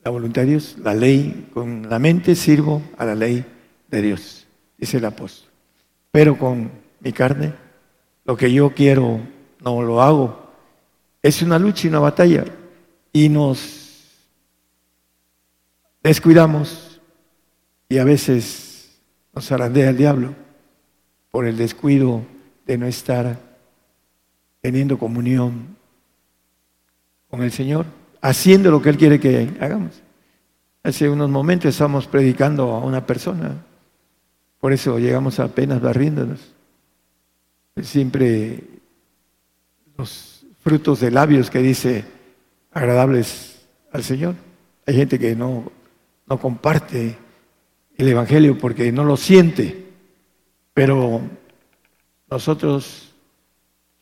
la 0.05 0.11
voluntad 0.11 0.43
de 0.43 0.51
Dios, 0.51 0.77
la 0.83 0.95
ley, 0.95 1.49
con 1.53 1.89
la 1.89 1.99
mente 1.99 2.37
sirvo 2.37 2.83
a 2.97 3.05
la 3.05 3.15
ley 3.15 3.45
de 3.91 4.03
Dios, 4.03 4.47
dice 4.79 4.99
el 4.99 5.05
apóstol. 5.05 5.51
Pero 6.13 6.39
con 6.39 6.71
mi 7.01 7.13
carne, 7.13 7.55
lo 8.25 8.37
que 8.37 8.53
yo 8.53 8.71
quiero 8.71 9.21
no 9.61 9.83
lo 9.83 10.01
hago. 10.01 10.53
Es 11.23 11.43
una 11.43 11.59
lucha 11.59 11.87
y 11.87 11.91
una 11.91 11.99
batalla. 11.99 12.45
Y 13.17 13.29
nos 13.29 14.03
descuidamos 16.03 17.01
y 17.89 17.99
a 17.99 18.05
veces 18.05 18.91
nos 19.33 19.53
arandea 19.53 19.91
el 19.91 19.97
diablo 19.97 20.35
por 21.31 21.47
el 21.47 21.57
descuido 21.57 22.23
de 22.67 22.77
no 22.77 22.87
estar 22.87 23.39
teniendo 24.61 24.99
comunión 24.99 25.77
con 27.31 27.45
el 27.45 27.53
Señor, 27.53 27.87
haciendo 28.21 28.73
lo 28.73 28.83
que 28.83 28.89
Él 28.89 28.97
quiere 28.97 29.21
que 29.21 29.49
hagamos. 29.61 30.03
Hace 30.83 31.09
unos 31.09 31.31
momentos 31.31 31.69
estamos 31.69 32.09
predicando 32.09 32.73
a 32.73 32.81
una 32.81 33.07
persona, 33.07 33.65
por 34.59 34.73
eso 34.73 34.99
llegamos 34.99 35.39
apenas 35.39 35.81
barriéndonos. 35.81 36.41
Siempre 37.81 38.65
los 39.97 40.45
frutos 40.65 40.99
de 40.99 41.13
labios 41.13 41.49
que 41.49 41.61
dice 41.61 42.14
agradables 42.75 43.67
al 43.93 44.03
Señor. 44.03 44.35
Hay 44.87 44.97
gente 44.97 45.19
que 45.19 45.35
no, 45.35 45.73
no 46.27 46.39
comparte 46.39 47.17
el 47.97 48.09
Evangelio 48.09 48.59
porque 48.59 48.93
no 48.93 49.05
lo 49.05 49.17
siente, 49.17 49.87
pero 50.75 51.23
nosotros, 52.29 53.15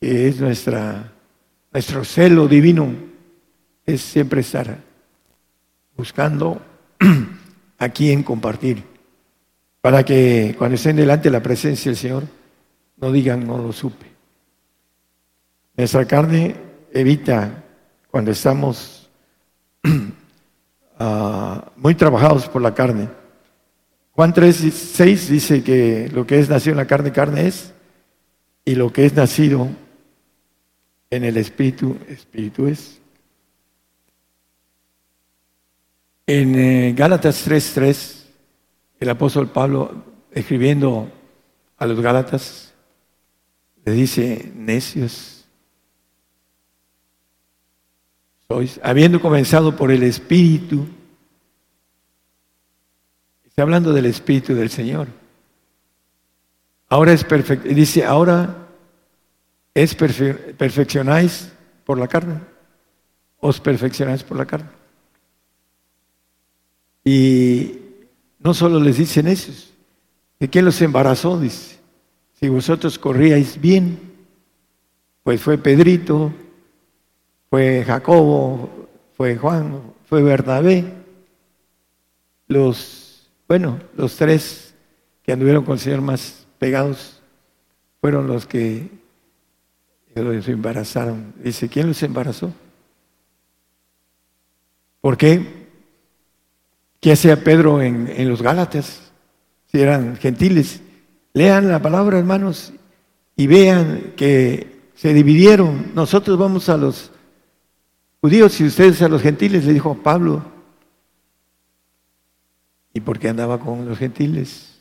que 0.01 0.29
es 0.29 0.41
nuestra, 0.41 1.13
nuestro 1.73 2.05
celo 2.05 2.49
divino, 2.49 2.93
es 3.85 4.01
siempre 4.01 4.41
estar 4.41 4.79
buscando 5.97 6.61
a 7.79 7.89
quién 7.91 8.23
compartir, 8.23 8.83
para 9.81 10.03
que 10.05 10.55
cuando 10.57 10.77
estén 10.77 10.97
delante 10.97 11.25
de 11.25 11.33
la 11.33 11.43
presencia 11.43 11.91
del 11.91 11.99
Señor 11.99 12.23
no 12.97 13.13
digan 13.13 13.47
no 13.47 13.59
lo 13.59 13.73
supe. 13.73 14.07
Nuestra 15.77 16.07
carne 16.07 16.55
evita 16.93 17.62
cuando 18.13 18.31
estamos 18.31 19.09
ah, 20.99 21.73
muy 21.77 21.95
trabajados 21.95 22.47
por 22.47 22.61
la 22.61 22.75
carne. 22.75 23.09
Juan 24.11 24.35
3, 24.35 24.55
6 24.55 25.31
dice 25.31 25.65
que 25.65 26.11
lo 26.13 26.27
que 26.27 26.39
es 26.39 26.51
nacido 26.51 26.73
en 26.73 26.77
la 26.77 26.87
carne, 26.87 27.11
carne 27.11 27.49
es, 27.49 27.73
y 28.67 28.75
lo 28.75 28.93
que 28.93 29.07
es 29.07 29.15
nacido 29.15 29.67
en 31.09 31.25
el 31.25 31.39
espíritu, 31.39 31.97
espíritu 32.07 32.67
es. 32.67 33.01
En 36.27 36.55
eh, 36.55 36.93
Gálatas 36.95 37.49
3:3, 37.49 38.27
el 39.01 39.09
apóstol 39.09 39.49
Pablo, 39.49 40.05
escribiendo 40.33 41.11
a 41.79 41.87
los 41.87 41.99
Gálatas, 41.99 42.75
le 43.87 43.93
dice, 43.93 44.53
necios, 44.55 45.32
sois, 48.53 48.81
habiendo 48.83 49.21
comenzado 49.21 49.75
por 49.75 49.91
el 49.91 50.03
Espíritu, 50.03 50.87
está 53.47 53.63
hablando 53.63 53.93
del 53.93 54.07
Espíritu 54.07 54.55
del 54.55 54.69
Señor. 54.69 55.09
Ahora 56.89 57.15
es 57.15 57.25
perfecto, 57.25 57.69
dice, 57.69 58.05
ahora 58.05 58.69
es 59.73 59.95
perfeccionáis 59.95 61.51
por 61.85 61.99
la 61.99 62.09
carne. 62.09 62.41
Os 63.41 63.59
perfeccionáis 63.59 64.23
por 64.23 64.37
la 64.37 64.45
carne. 64.45 64.69
Y 67.05 67.79
no 68.39 68.53
solo 68.53 68.79
les 68.79 68.99
dicen 68.99 69.29
eso, 69.29 69.53
¿de 70.39 70.49
quién 70.49 70.67
los 70.67 70.81
embarazó? 70.83 71.41
Dice, 71.41 71.79
si 72.35 72.49
vosotros 72.51 72.99
corríais 72.99 73.59
bien, 73.59 73.99
pues 75.23 75.41
fue 75.41 75.57
Pedrito, 75.57 76.33
fue 77.53 77.85
Jacobo, 77.85 78.89
fue 79.15 79.37
Juan, 79.37 79.83
fue 80.07 80.23
Bernabé, 80.23 80.91
los, 82.49 83.31
bueno, 83.47 83.79
los 83.95 84.17
tres 84.17 84.75
que 85.23 85.33
anduvieron 85.33 85.63
con 85.63 85.75
el 85.75 85.79
Señor 85.79 86.01
más 86.01 86.47
pegados 86.59 87.21
fueron 88.01 88.27
los 88.27 88.47
que 88.47 88.89
los 90.15 90.49
embarazaron. 90.49 91.35
Dice, 91.45 91.69
¿quién 91.69 91.89
los 91.89 92.03
embarazó? 92.03 92.55
¿Por 95.03 95.19
qué? 95.19 95.69
¿Qué 97.01 97.13
hacía 97.13 97.45
Pedro 97.45 97.83
en, 97.83 98.09
en 98.09 98.31
los 98.31 98.41
Gálatas? 98.41 99.13
Si 99.67 99.79
eran 99.79 100.17
gentiles. 100.17 100.81
Lean 101.35 101.69
la 101.69 101.83
palabra, 101.83 102.19
hermanos, 102.19 102.73
y 103.37 103.47
vean 103.47 104.15
que 104.17 104.89
se 104.95 105.13
dividieron. 105.13 105.93
Nosotros 105.95 106.39
vamos 106.39 106.71
a 106.71 106.79
los 106.79 107.12
judíos 108.23 108.59
y 108.61 108.65
ustedes 108.65 109.03
a 109.03 109.09
los 109.09 109.21
gentiles, 109.21 109.65
le 109.65 109.73
dijo 109.73 109.95
Pablo. 109.95 110.43
¿Y 112.95 113.01
por 113.01 113.19
qué 113.19 113.29
andaba 113.29 113.59
con 113.59 113.87
los 113.87 113.99
gentiles? 113.99 114.79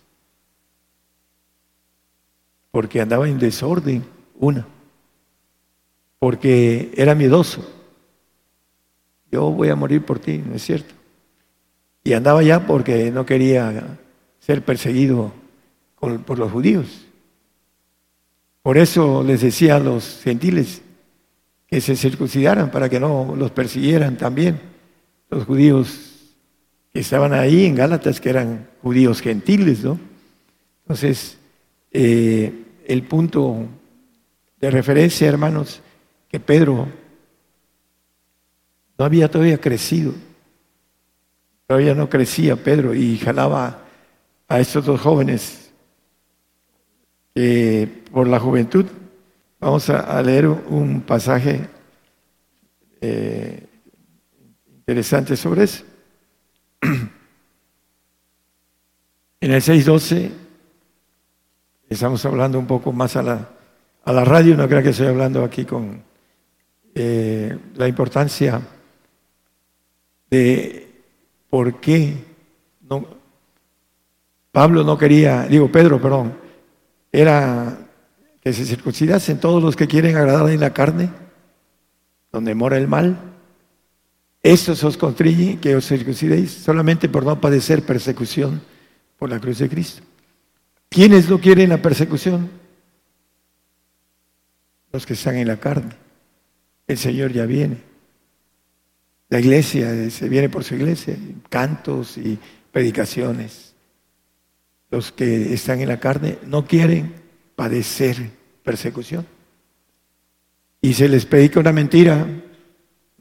Porque 2.69 3.01
andaba 3.01 3.27
en 3.27 3.39
desorden, 3.39 4.05
una. 4.39 4.67
Porque 6.19 6.93
era 6.95 7.15
miedoso. 7.15 7.67
Yo 9.31 9.50
voy 9.50 9.69
a 9.69 9.75
morir 9.75 10.05
por 10.05 10.19
ti, 10.19 10.38
¿no 10.38 10.55
es 10.55 10.63
cierto? 10.63 10.93
Y 12.03 12.13
andaba 12.13 12.43
ya 12.43 12.67
porque 12.67 13.10
no 13.12 13.25
quería 13.25 13.98
ser 14.39 14.63
perseguido 14.63 15.31
por 16.00 16.38
los 16.38 16.51
judíos. 16.51 17.07
Por 18.62 18.77
eso 18.77 19.24
les 19.24 19.41
decía 19.41 19.77
a 19.77 19.79
los 19.79 20.21
gentiles 20.24 20.83
que 21.72 21.80
se 21.80 21.96
circuncidaran 21.96 22.70
para 22.70 22.90
que 22.90 23.00
no 23.00 23.34
los 23.34 23.50
persiguieran 23.51 24.18
también. 24.18 24.60
Los 25.30 25.46
judíos 25.46 26.36
que 26.92 27.00
estaban 27.00 27.34
ahí 27.34 27.66
en 27.66 27.75
Gálatas, 27.75 28.20
que 28.20 28.30
eran 28.30 28.68
judíos 28.82 29.22
gentiles, 29.22 29.82
¿no? 29.82 29.98
Entonces, 30.84 31.38
eh, 31.94 32.66
el 32.86 33.04
punto 33.04 33.68
de 34.60 34.70
referencia, 34.70 35.30
hermanos, 35.30 35.82
que 36.28 36.42
Pedro 36.42 36.90
no 38.98 39.06
había 39.06 39.32
todavía 39.32 39.58
crecido. 39.58 40.13
Todavía 41.68 41.96
no 41.96 42.10
crecía 42.10 42.58
Pedro 42.58 42.94
y 42.94 43.18
jalaba 43.18 43.86
a 44.50 44.60
estos 44.60 44.86
dos 44.86 45.00
jóvenes 45.00 45.72
por 48.12 48.28
la 48.28 48.42
juventud. 48.42 48.88
Vamos 49.62 49.91
a, 49.91 50.20
leer 50.24 50.48
un 50.48 51.01
pasaje 51.01 51.70
eh, 53.00 53.63
interesante 54.68 55.38
sobre 55.38 55.63
eso. 55.63 55.84
En 59.44 59.51
el 59.51 59.62
6.12 59.62 60.30
estamos 61.89 62.24
hablando 62.25 62.60
un 62.60 62.68
poco 62.68 62.91
más 62.91 63.15
a 63.15 63.24
la, 63.24 63.50
a 64.03 64.13
la 64.13 64.24
radio, 64.24 64.56
no 64.56 64.68
creo 64.68 64.84
que 64.84 64.89
estoy 64.89 65.08
hablando 65.08 65.44
aquí 65.44 65.65
con 65.65 66.03
eh, 66.93 67.58
la 67.76 67.88
importancia 67.88 68.62
de 70.30 70.91
por 71.50 71.80
qué 71.80 72.17
Pablo 74.52 74.84
no 74.84 74.95
quería, 74.95 75.47
digo 75.47 75.71
Pedro, 75.71 76.00
perdón, 76.00 76.38
era 77.12 77.81
que 78.41 78.54
se 78.54 78.65
circuncidasen 78.65 79.39
todos 79.39 79.62
los 79.62 79.75
que 79.75 79.88
quieren 79.88 80.15
agradar 80.15 80.49
en 80.49 80.60
la 80.60 80.73
carne, 80.73 81.10
donde 82.32 82.56
mora 82.56 82.77
el 82.77 82.88
mal. 82.88 83.17
Esto 84.41 84.71
os 84.71 84.97
constriñe 84.97 85.60
que 85.60 85.75
os 85.75 85.88
circuncidéis 85.88 86.51
solamente 86.51 87.08
por 87.08 87.23
no 87.23 87.39
padecer 87.39 87.84
persecución 87.84 88.62
por 89.17 89.30
la 89.30 89.39
cruz 89.39 89.60
de 89.60 89.69
Cristo. 89.69 90.01
¿Quiénes 90.89 91.30
no 91.30 91.39
quieren 91.39 91.69
la 91.69 91.82
persecución? 91.82 92.49
Los 94.91 95.06
que 95.06 95.13
están 95.13 95.36
en 95.36 95.47
la 95.47 95.58
carne. 95.58 95.95
El 96.88 96.97
Señor 96.97 97.32
ya 97.32 97.45
viene. 97.45 97.77
La 99.30 99.39
iglesia 99.39 100.10
se 100.10 100.27
viene 100.27 100.49
por 100.49 100.63
su 100.63 100.75
iglesia, 100.75 101.15
cantos 101.49 102.17
y 102.17 102.38
predicaciones 102.71 103.71
los 104.91 105.13
que 105.13 105.54
están 105.54 105.80
en 105.80 105.88
la 105.88 105.99
carne 105.99 106.38
no 106.45 106.67
quieren 106.67 107.13
padecer 107.56 108.32
persecución. 108.64 109.26
Y 110.82 110.94
se 110.94 111.08
les 111.08 111.26
predica 111.26 111.60
una 111.60 111.72
mentira, 111.72 112.26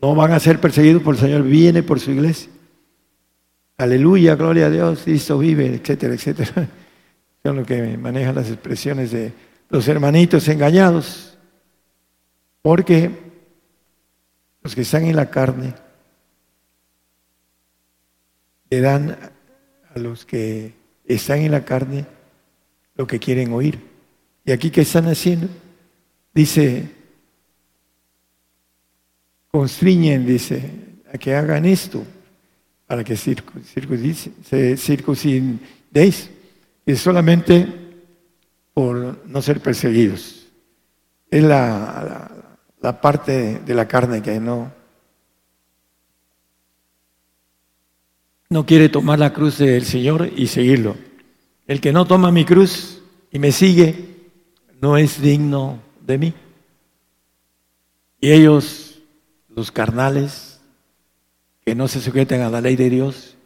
no 0.00 0.14
van 0.14 0.32
a 0.32 0.40
ser 0.40 0.60
perseguidos 0.60 1.02
por 1.02 1.14
el 1.14 1.20
Señor, 1.20 1.42
viene 1.42 1.82
por 1.82 2.00
su 2.00 2.10
iglesia. 2.10 2.50
Aleluya, 3.76 4.34
gloria 4.34 4.66
a 4.66 4.70
Dios, 4.70 5.02
Cristo 5.04 5.38
vive, 5.38 5.66
etcétera, 5.74 6.14
etcétera. 6.14 6.68
Son 7.42 7.56
lo 7.56 7.64
que 7.64 7.96
manejan 7.96 8.34
las 8.34 8.48
expresiones 8.48 9.10
de 9.10 9.32
los 9.68 9.88
hermanitos 9.88 10.46
engañados. 10.48 11.38
Porque 12.62 13.10
los 14.62 14.74
que 14.74 14.82
están 14.82 15.04
en 15.04 15.16
la 15.16 15.30
carne 15.30 15.74
le 18.68 18.80
dan 18.80 19.16
a 19.94 19.98
los 19.98 20.24
que 20.24 20.74
están 21.06 21.38
en 21.40 21.52
la 21.52 21.64
carne 21.64 22.06
lo 22.96 23.06
que 23.06 23.18
quieren 23.18 23.52
oír. 23.52 23.89
¿Y 24.50 24.52
aquí 24.52 24.68
qué 24.72 24.80
están 24.80 25.06
haciendo? 25.06 25.46
Dice, 26.34 26.90
constriñen, 29.52 30.26
dice, 30.26 30.68
a 31.14 31.18
que 31.18 31.36
hagan 31.36 31.66
esto 31.66 32.02
para 32.84 33.04
que 33.04 33.16
se 33.16 33.36
circuncidéis. 34.82 36.30
Y 36.84 36.96
solamente 36.96 37.68
por 38.74 39.24
no 39.24 39.40
ser 39.40 39.60
perseguidos. 39.60 40.48
Es 41.30 41.44
la, 41.44 42.32
la 42.80 43.00
parte 43.00 43.60
de 43.60 43.74
la 43.76 43.86
carne 43.86 44.20
que 44.20 44.40
no, 44.40 44.72
no 48.48 48.66
quiere 48.66 48.88
tomar 48.88 49.20
la 49.20 49.32
cruz 49.32 49.58
del 49.58 49.84
Señor 49.84 50.28
y 50.34 50.48
seguirlo. 50.48 50.96
El 51.68 51.80
que 51.80 51.92
no 51.92 52.04
toma 52.04 52.32
mi 52.32 52.44
cruz 52.44 53.00
y 53.30 53.38
me 53.38 53.52
sigue 53.52 54.09
no 54.80 54.96
es 54.96 55.20
digno 55.20 55.78
de 56.06 56.18
mí. 56.18 56.34
Y 58.20 58.32
ellos, 58.32 59.00
los 59.48 59.70
carnales, 59.70 60.60
que 61.64 61.74
no 61.74 61.88
se 61.88 62.00
sujeten 62.00 62.42
a 62.42 62.50
la 62.50 62.60
ley 62.60 62.76
de 62.76 62.90
Dios, 62.90 63.36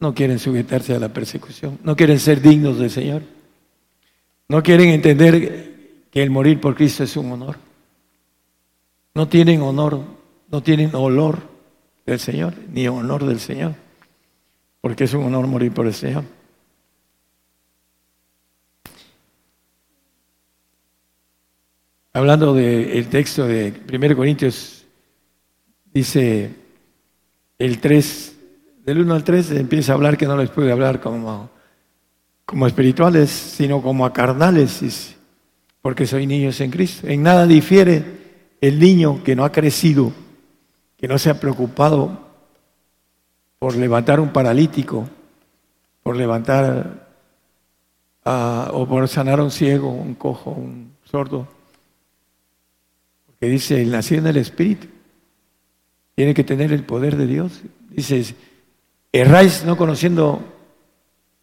no 0.00 0.14
quieren 0.14 0.38
sujetarse 0.38 0.94
a 0.94 0.98
la 0.98 1.12
persecución, 1.12 1.78
no 1.82 1.96
quieren 1.96 2.18
ser 2.18 2.40
dignos 2.40 2.78
del 2.78 2.90
Señor, 2.90 3.22
no 4.48 4.62
quieren 4.62 4.90
entender 4.90 6.04
que 6.10 6.22
el 6.22 6.30
morir 6.30 6.60
por 6.60 6.74
Cristo 6.74 7.04
es 7.04 7.16
un 7.16 7.32
honor. 7.32 7.56
No 9.14 9.28
tienen 9.28 9.62
honor, 9.62 10.00
no 10.50 10.62
tienen 10.62 10.94
olor 10.94 11.38
del 12.04 12.18
Señor, 12.18 12.54
ni 12.70 12.86
honor 12.88 13.24
del 13.24 13.40
Señor 13.40 13.84
porque 14.84 15.04
es 15.04 15.14
un 15.14 15.24
honor 15.24 15.46
morir 15.46 15.72
por 15.72 15.86
el 15.86 15.94
Señor. 15.94 16.24
Hablando 22.16 22.54
del 22.54 23.08
texto 23.08 23.44
de 23.44 23.74
1 23.92 24.16
Corintios, 24.16 24.86
dice 25.92 26.54
el 27.58 27.80
3, 27.80 28.36
del 28.84 29.00
1 29.00 29.14
al 29.14 29.24
3, 29.24 29.50
empieza 29.50 29.90
a 29.90 29.94
hablar 29.96 30.16
que 30.16 30.28
no 30.28 30.36
les 30.36 30.48
puede 30.48 30.70
hablar 30.70 31.00
como, 31.00 31.50
como 32.46 32.68
espirituales, 32.68 33.30
sino 33.30 33.82
como 33.82 34.06
a 34.06 34.12
carnales, 34.12 35.16
porque 35.82 36.06
soy 36.06 36.28
niños 36.28 36.60
en 36.60 36.70
Cristo. 36.70 37.08
En 37.08 37.24
nada 37.24 37.48
difiere 37.48 38.04
el 38.60 38.78
niño 38.78 39.24
que 39.24 39.34
no 39.34 39.44
ha 39.44 39.50
crecido, 39.50 40.12
que 40.96 41.08
no 41.08 41.18
se 41.18 41.30
ha 41.30 41.40
preocupado 41.40 42.16
por 43.58 43.74
levantar 43.74 44.20
un 44.20 44.32
paralítico, 44.32 45.08
por 46.00 46.14
levantar 46.14 47.08
o 48.22 48.86
por 48.88 49.08
sanar 49.08 49.40
a 49.40 49.42
un 49.42 49.50
ciego, 49.50 49.90
un 49.90 50.14
cojo, 50.14 50.52
un 50.52 50.92
sordo. 51.10 51.63
Dice, 53.48 53.80
el 53.80 53.90
nacido 53.90 54.20
en 54.22 54.26
el 54.28 54.36
Espíritu 54.36 54.86
tiene 56.14 56.34
que 56.34 56.44
tener 56.44 56.72
el 56.72 56.84
poder 56.84 57.16
de 57.16 57.26
Dios. 57.26 57.62
Dice, 57.90 58.34
erráis 59.12 59.64
no 59.64 59.76
conociendo 59.76 60.44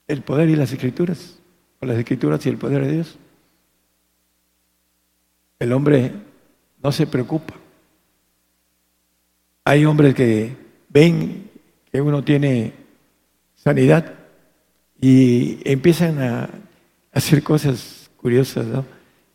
el 0.08 0.22
poder 0.22 0.50
y 0.50 0.56
las 0.56 0.72
escrituras, 0.72 1.40
o 1.80 1.86
las 1.86 1.98
escrituras 1.98 2.46
y 2.46 2.50
el 2.50 2.58
poder 2.58 2.86
de 2.86 2.92
Dios. 2.94 3.18
El 5.60 5.74
hombre 5.74 6.12
no 6.82 6.92
se 6.92 7.06
preocupa 7.06 7.54
Hay 9.64 9.86
hombres 9.86 10.16
que 10.16 10.56
ven 10.90 11.50
que 11.92 12.02
uno 12.02 12.24
tiene 12.24 12.74
sanidad 13.54 14.14
y 15.00 15.60
empiezan 15.70 16.20
a 16.22 16.50
hacer 17.12 17.44
cosas 17.44 18.10
curiosas, 18.18 18.66
¿no? 18.66 18.86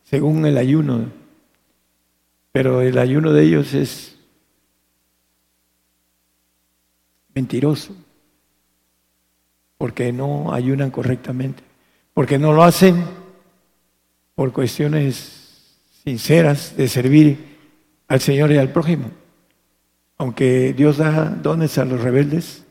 Según 0.04 0.46
el 0.46 0.58
ayuno. 0.58 1.25
Pero 2.56 2.80
el 2.80 2.96
ayuno 2.96 3.34
de 3.34 3.42
ellos 3.42 3.74
es 3.74 4.16
mentiroso, 7.34 7.94
porque 9.76 10.10
no 10.10 10.54
ayunan 10.54 10.90
correctamente, 10.90 11.62
porque 12.14 12.38
no 12.38 12.54
lo 12.54 12.62
hacen 12.62 13.04
por 14.34 14.54
cuestiones 14.54 15.82
sinceras 16.02 16.74
de 16.78 16.88
servir 16.88 17.58
al 18.08 18.22
Señor 18.22 18.50
y 18.52 18.56
al 18.56 18.72
prójimo. 18.72 19.10
Aunque 20.16 20.72
Dios 20.72 20.96
da 20.96 21.28
dones 21.28 21.76
a 21.76 21.84
los 21.84 22.00
rebeldes, 22.00 22.64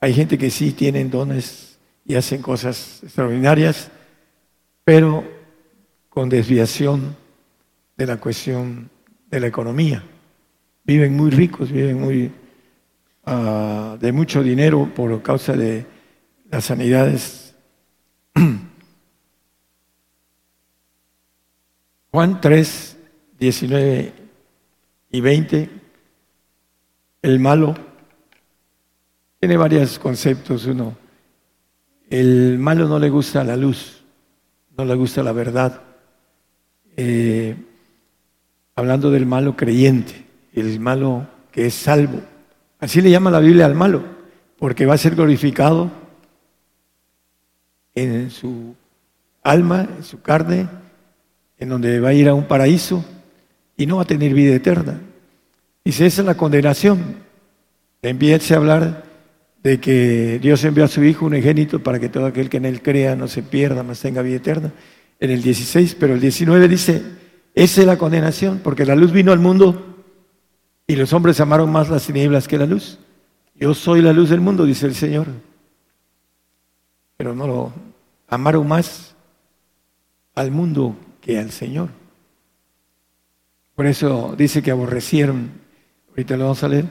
hay 0.00 0.12
gente 0.12 0.36
que 0.36 0.50
sí 0.50 0.72
tienen 0.72 1.08
dones 1.08 1.78
y 2.04 2.16
hacen 2.16 2.42
cosas 2.42 2.98
extraordinarias, 3.04 3.92
pero 4.82 5.22
con 6.08 6.28
desviación 6.28 7.14
de 7.96 8.06
la 8.08 8.16
cuestión 8.16 8.92
de 9.34 9.40
la 9.40 9.48
economía. 9.48 10.02
Viven 10.84 11.16
muy 11.16 11.30
ricos, 11.30 11.72
viven 11.72 12.00
muy 12.00 12.30
uh, 13.26 13.96
de 13.98 14.12
mucho 14.12 14.42
dinero 14.44 14.90
por 14.94 15.22
causa 15.22 15.54
de 15.54 15.84
las 16.50 16.64
sanidades. 16.64 17.56
Juan 22.12 22.40
3, 22.40 22.96
19 23.40 24.12
y 25.10 25.20
20, 25.20 25.70
el 27.22 27.40
malo 27.40 27.74
tiene 29.40 29.56
varios 29.56 29.98
conceptos. 29.98 30.66
Uno, 30.66 30.96
el 32.08 32.56
malo 32.60 32.86
no 32.86 33.00
le 33.00 33.10
gusta 33.10 33.42
la 33.42 33.56
luz, 33.56 34.04
no 34.76 34.84
le 34.84 34.94
gusta 34.94 35.24
la 35.24 35.32
verdad. 35.32 35.80
Eh, 36.96 37.56
hablando 38.74 39.10
del 39.10 39.26
malo 39.26 39.56
creyente, 39.56 40.24
el 40.52 40.80
malo 40.80 41.26
que 41.52 41.66
es 41.66 41.74
salvo. 41.74 42.20
Así 42.80 43.00
le 43.00 43.10
llama 43.10 43.30
la 43.30 43.40
Biblia 43.40 43.66
al 43.66 43.74
malo, 43.74 44.02
porque 44.58 44.86
va 44.86 44.94
a 44.94 44.98
ser 44.98 45.14
glorificado 45.14 45.90
en 47.94 48.30
su 48.30 48.74
alma, 49.42 49.88
en 49.96 50.02
su 50.02 50.20
carne, 50.20 50.68
en 51.58 51.68
donde 51.68 52.00
va 52.00 52.08
a 52.08 52.14
ir 52.14 52.28
a 52.28 52.34
un 52.34 52.44
paraíso 52.44 53.04
y 53.76 53.86
no 53.86 53.96
va 53.96 54.02
a 54.02 54.06
tener 54.06 54.34
vida 54.34 54.54
eterna. 54.54 55.00
Dice, 55.84 56.06
esa 56.06 56.22
es 56.22 56.26
la 56.26 56.36
condenación. 56.36 57.16
Empiece 58.02 58.54
a 58.54 58.58
hablar 58.58 59.04
de 59.62 59.80
que 59.80 60.38
Dios 60.42 60.62
envió 60.64 60.84
a 60.84 60.88
su 60.88 61.02
Hijo 61.04 61.26
un 61.26 61.34
ejército 61.34 61.82
para 61.82 61.98
que 61.98 62.08
todo 62.08 62.26
aquel 62.26 62.50
que 62.50 62.58
en 62.58 62.66
él 62.66 62.82
crea 62.82 63.16
no 63.16 63.28
se 63.28 63.42
pierda, 63.42 63.82
más 63.82 64.00
tenga 64.00 64.22
vida 64.22 64.36
eterna. 64.36 64.72
En 65.20 65.30
el 65.30 65.42
16, 65.42 65.96
pero 65.98 66.14
el 66.14 66.20
19 66.20 66.68
dice, 66.68 67.02
esa 67.54 67.80
es 67.82 67.86
la 67.86 67.98
condenación, 67.98 68.60
porque 68.62 68.84
la 68.84 68.96
luz 68.96 69.12
vino 69.12 69.30
al 69.30 69.38
mundo 69.38 69.94
y 70.86 70.96
los 70.96 71.12
hombres 71.12 71.40
amaron 71.40 71.70
más 71.70 71.88
las 71.88 72.06
tinieblas 72.06 72.48
que 72.48 72.58
la 72.58 72.66
luz. 72.66 72.98
Yo 73.54 73.72
soy 73.74 74.02
la 74.02 74.12
luz 74.12 74.30
del 74.30 74.40
mundo, 74.40 74.64
dice 74.64 74.86
el 74.86 74.94
Señor. 74.94 75.28
Pero 77.16 77.34
no 77.34 77.46
lo 77.46 77.72
amaron 78.28 78.66
más 78.66 79.14
al 80.34 80.50
mundo 80.50 80.96
que 81.20 81.38
al 81.38 81.52
Señor. 81.52 81.90
Por 83.76 83.86
eso 83.86 84.34
dice 84.36 84.62
que 84.62 84.72
aborrecieron, 84.72 85.50
ahorita 86.10 86.36
lo 86.36 86.44
vamos 86.44 86.64
a 86.64 86.68
leer, 86.68 86.86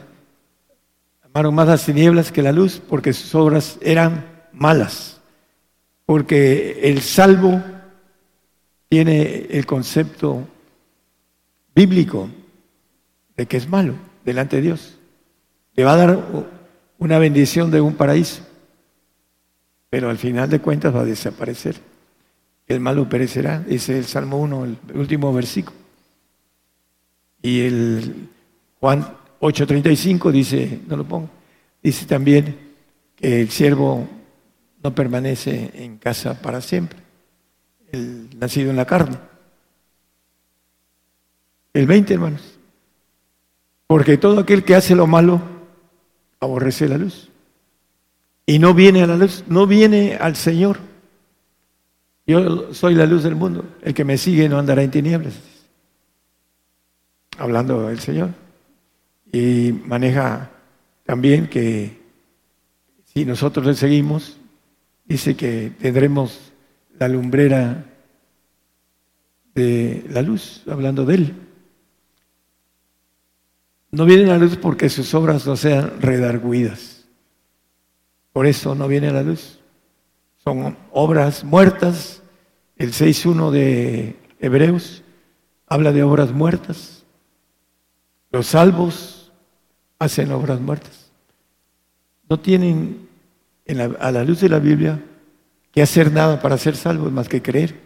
amaron 1.24 1.56
más 1.56 1.68
las 1.68 1.86
tinieblas 1.86 2.32
que 2.32 2.42
la 2.42 2.54
luz 2.54 2.82
porque 2.88 3.12
sus 3.12 3.36
obras 3.36 3.78
eran 3.82 4.26
malas. 4.54 5.22
Porque 6.06 6.80
el 6.84 7.02
salvo 7.02 7.62
tiene 8.88 9.48
el 9.50 9.66
concepto 9.66 10.48
bíblico 11.76 12.30
de 13.36 13.46
que 13.46 13.58
es 13.58 13.68
malo 13.68 13.96
delante 14.24 14.58
de 14.58 14.62
Dios. 14.62 14.98
Le 15.76 15.84
va 15.84 15.94
a 15.94 15.98
dar 15.98 16.20
una 17.00 17.18
bendición 17.20 17.72
de 17.72 17.82
un 17.82 17.96
paraíso, 17.96 18.44
pero 19.90 20.10
al 20.10 20.18
final 20.18 20.50
de 20.50 20.60
cuentas 20.60 20.96
va 20.96 21.02
a 21.02 21.06
desaparecer. 21.06 21.76
El 22.68 22.80
malo 22.80 23.10
perecerá, 23.10 23.60
dice 23.60 23.98
el 23.98 24.06
Salmo 24.06 24.38
1, 24.40 24.64
el 24.66 24.78
último 24.96 25.34
versículo. 25.34 25.78
Y 27.42 27.62
el 27.62 28.30
Juan 28.80 29.06
8:35 29.42 30.32
dice, 30.32 30.80
no 30.88 30.96
lo 30.96 31.04
pongo, 31.04 31.30
dice 31.82 32.06
también 32.06 32.56
que 33.16 33.42
el 33.42 33.50
siervo 33.50 34.08
no 34.82 34.96
permanece 34.96 35.72
en 35.74 35.98
casa 35.98 36.42
para 36.42 36.62
siempre, 36.62 37.00
el 37.92 38.30
nacido 38.40 38.70
en 38.70 38.78
la 38.78 38.86
carne. 38.86 39.18
El 41.74 41.88
20, 41.88 42.14
hermanos. 42.14 42.60
Porque 43.88 44.18
todo 44.18 44.40
aquel 44.40 44.64
que 44.64 44.76
hace 44.76 44.96
lo 44.96 45.08
malo 45.08 45.42
aborrece 46.40 46.88
la 46.88 46.98
luz. 46.98 47.30
Y 48.46 48.60
no 48.60 48.74
viene 48.74 49.04
a 49.04 49.08
la 49.08 49.18
luz, 49.18 49.44
no 49.48 49.68
viene 49.68 50.16
al 50.16 50.36
Señor. 50.36 50.78
Yo 52.26 52.74
soy 52.74 52.96
la 52.96 53.06
luz 53.06 53.24
del 53.24 53.36
mundo. 53.36 53.66
El 53.82 53.94
que 53.94 54.06
me 54.06 54.18
sigue 54.18 54.48
no 54.50 54.60
andará 54.60 54.84
en 54.84 54.92
tinieblas. 54.92 55.34
Hablando 57.38 57.88
del 57.88 58.00
Señor. 58.00 58.30
Y 59.32 59.74
maneja 59.86 60.52
también 61.06 61.48
que 61.48 62.02
si 63.14 63.26
nosotros 63.26 63.66
le 63.66 63.74
seguimos, 63.74 64.38
dice 65.06 65.36
que 65.36 65.72
tendremos 65.80 66.52
la 67.00 67.08
lumbrera 67.08 67.86
de 69.56 70.06
la 70.10 70.22
luz, 70.22 70.64
hablando 70.68 71.06
de 71.06 71.16
Él. 71.16 71.43
No 73.94 74.06
vienen 74.06 74.30
a 74.30 74.34
la 74.34 74.40
luz 74.40 74.58
porque 74.58 74.90
sus 74.90 75.14
obras 75.14 75.46
no 75.46 75.56
sean 75.56 76.02
redarguidas. 76.02 77.06
Por 78.32 78.48
eso 78.48 78.74
no 78.74 78.88
viene 78.88 79.10
a 79.10 79.14
la 79.14 79.22
luz. 79.22 79.60
Son 80.44 80.76
obras 80.90 81.44
muertas. 81.44 82.24
El 82.76 82.92
6.1 82.92 83.52
de 83.52 84.16
Hebreos 84.40 85.04
habla 85.68 85.92
de 85.92 86.02
obras 86.02 86.32
muertas. 86.32 87.06
Los 88.32 88.48
salvos 88.48 89.32
hacen 90.00 90.32
obras 90.32 90.60
muertas. 90.60 91.12
No 92.28 92.40
tienen 92.40 93.08
a 94.00 94.12
la 94.12 94.24
luz 94.24 94.42
de 94.42 94.50
la 94.50 94.58
Biblia 94.58 95.04
que 95.72 95.84
hacer 95.84 96.12
nada 96.12 96.42
para 96.42 96.58
ser 96.58 96.76
salvos 96.76 97.12
más 97.12 97.30
que 97.30 97.44
creer. 97.44 97.80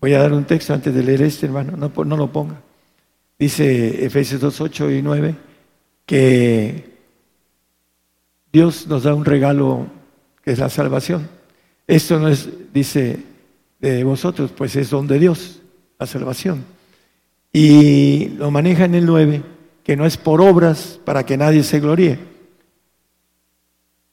Voy 0.00 0.12
a 0.14 0.18
dar 0.18 0.32
un 0.32 0.44
texto 0.44 0.74
antes 0.74 0.92
de 0.92 1.04
leer 1.04 1.22
este, 1.22 1.46
hermano. 1.46 1.76
No, 1.76 2.04
no 2.04 2.16
lo 2.16 2.32
ponga. 2.32 2.60
Dice 3.38 4.04
Efesios 4.04 4.40
2, 4.40 4.60
8 4.60 4.90
y 4.90 5.02
9 5.02 5.34
que 6.06 6.92
Dios 8.52 8.86
nos 8.86 9.04
da 9.04 9.14
un 9.14 9.24
regalo 9.24 9.86
que 10.44 10.52
es 10.52 10.58
la 10.58 10.68
salvación. 10.68 11.28
Esto 11.86 12.18
no 12.18 12.28
es, 12.28 12.48
dice, 12.72 13.18
de 13.80 14.04
vosotros, 14.04 14.52
pues 14.56 14.76
es 14.76 14.90
don 14.90 15.06
de 15.06 15.18
Dios, 15.18 15.60
la 15.98 16.06
salvación. 16.06 16.64
Y 17.52 18.28
lo 18.36 18.50
maneja 18.50 18.84
en 18.84 18.94
el 18.94 19.06
9, 19.06 19.42
que 19.82 19.96
no 19.96 20.06
es 20.06 20.16
por 20.16 20.40
obras 20.40 21.00
para 21.04 21.24
que 21.24 21.36
nadie 21.36 21.62
se 21.62 21.80
gloríe. 21.80 22.18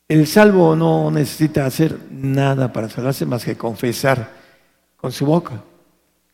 El 0.07 0.25
salvo 0.25 0.75
no 0.75 1.11
necesita 1.11 1.65
hacer 1.65 1.97
nada 2.09 2.73
para 2.73 2.89
salvarse 2.89 3.25
más 3.25 3.45
que 3.45 3.55
confesar 3.55 4.31
con 4.97 5.11
su 5.11 5.25
boca. 5.25 5.63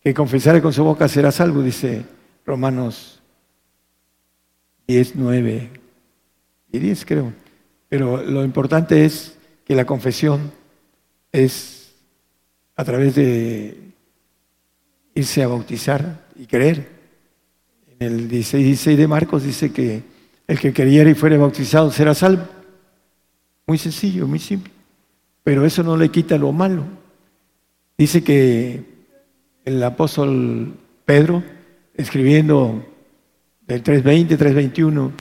Que 0.01 0.13
confesar 0.13 0.61
con 0.61 0.71
su 0.71 0.83
boca 0.83 1.07
será 1.09 1.31
salvo, 1.31 1.61
dice 1.61 2.05
Romanos 2.45 3.21
10, 4.87 5.15
9 5.15 5.69
y 6.71 6.79
10 6.79 7.05
creo. 7.05 7.33
Pero 7.89 8.21
lo 8.23 8.43
importante 8.43 9.05
es 9.05 9.37
que 9.65 9.75
la 9.75 9.85
confesión 9.85 10.51
es 11.31 11.93
a 12.75 12.83
través 12.83 13.15
de 13.15 13.93
irse 15.13 15.43
a 15.43 15.47
bautizar 15.47 16.25
y 16.35 16.45
creer. 16.45 16.89
En 17.99 18.07
el 18.07 18.27
16, 18.27 18.65
16 18.65 18.97
de 18.97 19.07
Marcos 19.07 19.43
dice 19.43 19.71
que 19.71 20.03
el 20.47 20.59
que 20.59 20.73
creyera 20.73 21.09
y 21.09 21.15
fuere 21.15 21.37
bautizado 21.37 21.89
será 21.91 22.13
salvo. 22.13 22.43
Muy 23.65 23.77
sencillo, 23.77 24.27
muy 24.27 24.39
simple. 24.39 24.71
Pero 25.43 25.65
eso 25.65 25.81
no 25.81 25.97
le 25.97 26.09
quita 26.09 26.37
lo 26.37 26.51
malo. 26.51 26.83
Dice 27.97 28.23
que 28.23 28.83
el 29.63 29.81
apóstol 29.81 30.75
Pedro 31.05 31.43
escribiendo 31.97 32.85
del 33.67 33.81
320, 33.81 34.37
321, 34.37 35.11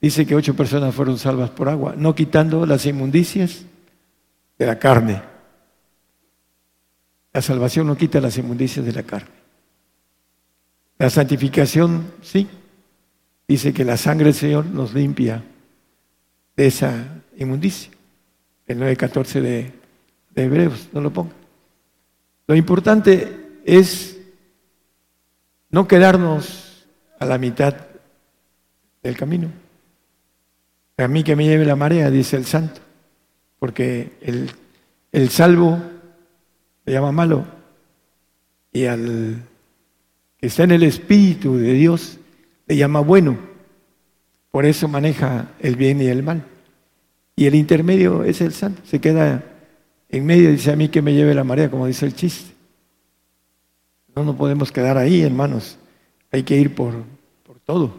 dice 0.00 0.26
que 0.26 0.34
ocho 0.34 0.54
personas 0.54 0.94
fueron 0.94 1.18
salvas 1.18 1.50
por 1.50 1.68
agua, 1.68 1.94
no 1.96 2.14
quitando 2.14 2.66
las 2.66 2.86
inmundicias 2.86 3.64
de 4.58 4.66
la 4.66 4.78
carne. 4.78 5.22
La 7.32 7.42
salvación 7.42 7.86
no 7.86 7.96
quita 7.96 8.20
las 8.20 8.36
inmundicias 8.38 8.84
de 8.84 8.92
la 8.92 9.02
carne. 9.02 9.30
La 10.98 11.08
santificación, 11.10 12.12
sí. 12.22 12.46
dice 13.48 13.72
que 13.72 13.84
la 13.84 13.96
sangre 13.96 14.26
del 14.26 14.34
Señor 14.34 14.66
nos 14.66 14.92
limpia 14.92 15.42
de 16.56 16.66
esa 16.66 17.22
inmundicia. 17.38 17.90
El 18.66 18.78
9.14 18.78 19.40
de, 19.40 19.72
de 20.34 20.42
Hebreos, 20.42 20.88
no 20.92 21.00
lo 21.00 21.12
ponga. 21.12 21.32
Lo 22.46 22.54
importante 22.54 23.60
es 23.64 24.19
no 25.70 25.88
quedarnos 25.88 26.86
a 27.18 27.26
la 27.26 27.38
mitad 27.38 27.74
del 29.02 29.16
camino. 29.16 29.48
A 30.96 31.08
mí 31.08 31.24
que 31.24 31.36
me 31.36 31.44
lleve 31.44 31.64
la 31.64 31.76
marea, 31.76 32.10
dice 32.10 32.36
el 32.36 32.44
santo, 32.44 32.80
porque 33.58 34.12
el, 34.20 34.50
el 35.12 35.30
salvo 35.30 35.78
se 36.84 36.92
llama 36.92 37.12
malo 37.12 37.46
y 38.72 38.84
al 38.84 39.42
que 40.38 40.46
está 40.46 40.64
en 40.64 40.72
el 40.72 40.82
Espíritu 40.82 41.56
de 41.56 41.72
Dios 41.72 42.18
le 42.66 42.76
llama 42.76 43.00
bueno. 43.00 43.38
Por 44.50 44.66
eso 44.66 44.88
maneja 44.88 45.52
el 45.60 45.76
bien 45.76 46.00
y 46.00 46.06
el 46.06 46.22
mal. 46.22 46.44
Y 47.36 47.46
el 47.46 47.54
intermedio 47.54 48.24
es 48.24 48.40
el 48.40 48.52
santo, 48.52 48.82
se 48.84 49.00
queda 49.00 49.44
en 50.08 50.26
medio, 50.26 50.50
dice 50.50 50.72
a 50.72 50.76
mí 50.76 50.88
que 50.88 51.02
me 51.02 51.14
lleve 51.14 51.34
la 51.34 51.44
marea, 51.44 51.70
como 51.70 51.86
dice 51.86 52.06
el 52.06 52.14
chiste. 52.14 52.54
No 54.24 54.36
podemos 54.36 54.70
quedar 54.72 54.96
ahí, 54.96 55.22
hermanos. 55.22 55.78
Hay 56.30 56.42
que 56.42 56.56
ir 56.56 56.74
por, 56.74 56.94
por 57.44 57.58
todo. 57.60 57.92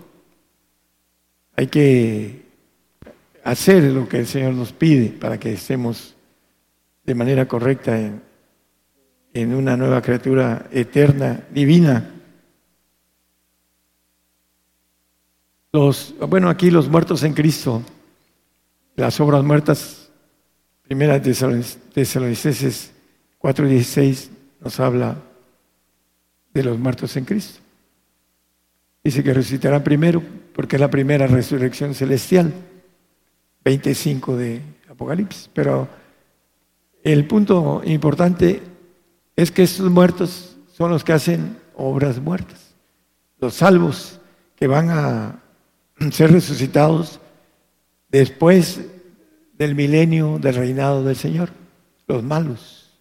Hay 1.56 1.68
que 1.68 2.46
hacer 3.44 3.84
lo 3.84 4.08
que 4.08 4.20
el 4.20 4.28
Señor 4.28 4.54
nos 4.54 4.72
pide 4.72 5.10
para 5.10 5.40
que 5.40 5.54
estemos 5.54 6.16
de 7.04 7.16
manera 7.16 7.48
correcta 7.48 8.00
en, 8.00 8.22
en 9.34 9.54
una 9.54 9.78
nueva 9.78 10.02
criatura 10.02 10.68
eterna, 10.72 11.46
divina. 11.52 12.10
Los, 15.72 16.14
bueno, 16.28 16.50
aquí 16.50 16.70
los 16.70 16.90
muertos 16.90 17.24
en 17.24 17.34
Cristo, 17.34 17.82
las 18.96 19.20
obras 19.20 19.44
muertas, 19.44 20.12
primera 20.84 21.18
de 21.18 21.34
Tesalonicenses 21.94 22.92
4:16 23.40 24.30
nos 24.60 24.80
habla 24.80 25.18
de 26.54 26.64
los 26.64 26.80
muertos 26.80 27.16
en 27.18 27.26
Cristo. 27.26 27.60
Dice 29.04 29.24
que 29.24 29.34
resucitarán 29.34 29.84
primero 29.84 30.22
porque 30.54 30.76
es 30.76 30.80
la 30.80 30.90
primera 30.90 31.28
resurrección 31.28 31.94
celestial, 31.94 32.54
25 33.64 34.38
de 34.38 34.62
Apocalipsis. 34.90 35.50
Pero 35.54 35.88
el 37.04 37.26
punto 37.26 37.82
importante 37.86 38.62
es 39.36 39.52
que 39.52 39.64
estos 39.64 39.90
muertos 39.90 40.58
son 40.74 40.92
los 40.92 41.04
que 41.04 41.14
hacen 41.14 41.58
obras 41.76 42.20
muertas. 42.20 42.76
Los 43.40 43.56
salvos 43.56 44.20
que 44.56 44.68
van 44.68 44.90
a 44.90 45.42
ser 46.12 46.32
resucitados 46.32 47.20
después 48.10 48.82
del 49.58 49.76
milenio 49.76 50.38
del 50.40 50.56
reinado 50.56 51.04
del 51.04 51.16
Señor, 51.16 51.50
los 52.08 52.24
malos. 52.24 53.00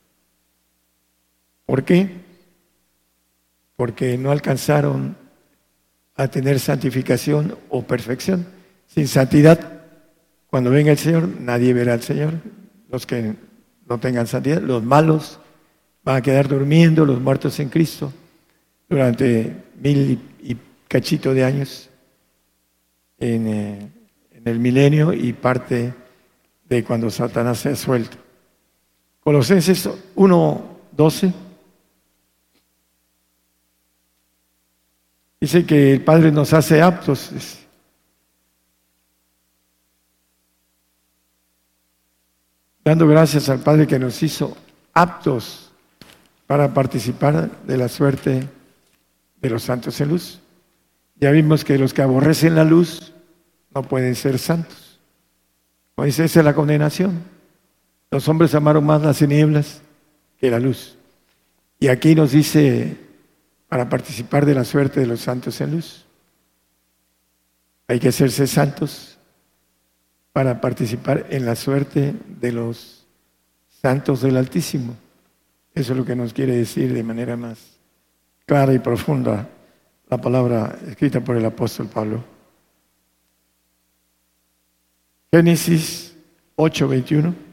¿Por 1.66 1.84
qué? 1.84 2.29
Porque 3.80 4.18
no 4.18 4.30
alcanzaron 4.30 5.16
a 6.14 6.28
tener 6.28 6.60
santificación 6.60 7.56
o 7.70 7.82
perfección. 7.82 8.46
Sin 8.86 9.08
santidad, 9.08 9.58
cuando 10.48 10.68
venga 10.68 10.92
el 10.92 10.98
Señor, 10.98 11.26
nadie 11.40 11.72
verá 11.72 11.94
al 11.94 12.02
Señor. 12.02 12.34
Los 12.90 13.06
que 13.06 13.36
no 13.88 13.98
tengan 13.98 14.26
santidad, 14.26 14.60
los 14.60 14.84
malos 14.84 15.40
van 16.04 16.16
a 16.16 16.20
quedar 16.20 16.46
durmiendo, 16.46 17.06
los 17.06 17.22
muertos 17.22 17.58
en 17.58 17.70
Cristo, 17.70 18.12
durante 18.86 19.56
mil 19.82 20.20
y 20.42 20.58
cachito 20.86 21.32
de 21.32 21.44
años 21.44 21.88
en, 23.18 23.46
eh, 23.46 23.88
en 24.32 24.46
el 24.46 24.58
milenio 24.58 25.14
y 25.14 25.32
parte 25.32 25.94
de 26.68 26.84
cuando 26.84 27.08
Satanás 27.08 27.60
se 27.60 27.70
ha 27.70 27.76
suelto. 27.76 28.18
Colosenses 29.20 29.88
1.12 30.16 31.32
dice 35.40 35.64
que 35.64 35.94
el 35.94 36.04
Padre 36.04 36.30
nos 36.30 36.52
hace 36.52 36.82
aptos. 36.82 37.30
Dando 42.84 43.06
gracias 43.06 43.48
al 43.48 43.60
Padre 43.60 43.86
que 43.86 43.98
nos 43.98 44.22
hizo 44.22 44.56
aptos 44.92 45.70
para 46.46 46.74
participar 46.74 47.50
de 47.64 47.76
la 47.76 47.88
suerte 47.88 48.48
de 49.40 49.50
los 49.50 49.62
santos 49.62 50.00
en 50.00 50.08
luz. 50.08 50.40
Ya 51.16 51.30
vimos 51.30 51.64
que 51.64 51.78
los 51.78 51.94
que 51.94 52.02
aborrecen 52.02 52.54
la 52.54 52.64
luz 52.64 53.12
no 53.74 53.82
pueden 53.82 54.14
ser 54.14 54.38
santos. 54.38 54.98
Pues 55.94 56.18
esa 56.18 56.40
es 56.40 56.44
la 56.44 56.54
condenación. 56.54 57.22
Los 58.10 58.26
hombres 58.28 58.54
amaron 58.54 58.84
más 58.84 59.02
las 59.02 59.18
tinieblas 59.18 59.82
que 60.40 60.50
la 60.50 60.58
luz. 60.58 60.96
Y 61.78 61.88
aquí 61.88 62.14
nos 62.14 62.32
dice, 62.32 62.96
para 63.70 63.88
participar 63.88 64.44
de 64.44 64.54
la 64.54 64.64
suerte 64.64 64.98
de 64.98 65.06
los 65.06 65.20
santos 65.20 65.60
en 65.60 65.70
luz, 65.70 66.04
hay 67.86 68.00
que 68.00 68.08
hacerse 68.08 68.48
santos 68.48 69.16
para 70.32 70.60
participar 70.60 71.26
en 71.30 71.46
la 71.46 71.54
suerte 71.54 72.12
de 72.40 72.50
los 72.50 73.06
santos 73.68 74.22
del 74.22 74.36
Altísimo. 74.36 74.96
Eso 75.72 75.92
es 75.92 75.98
lo 75.98 76.04
que 76.04 76.16
nos 76.16 76.32
quiere 76.32 76.56
decir 76.56 76.92
de 76.92 77.04
manera 77.04 77.36
más 77.36 77.78
clara 78.44 78.74
y 78.74 78.80
profunda 78.80 79.48
la 80.08 80.20
palabra 80.20 80.76
escrita 80.88 81.20
por 81.20 81.36
el 81.36 81.44
apóstol 81.44 81.86
Pablo. 81.86 82.24
Génesis 85.32 86.16
8:21. 86.56 87.49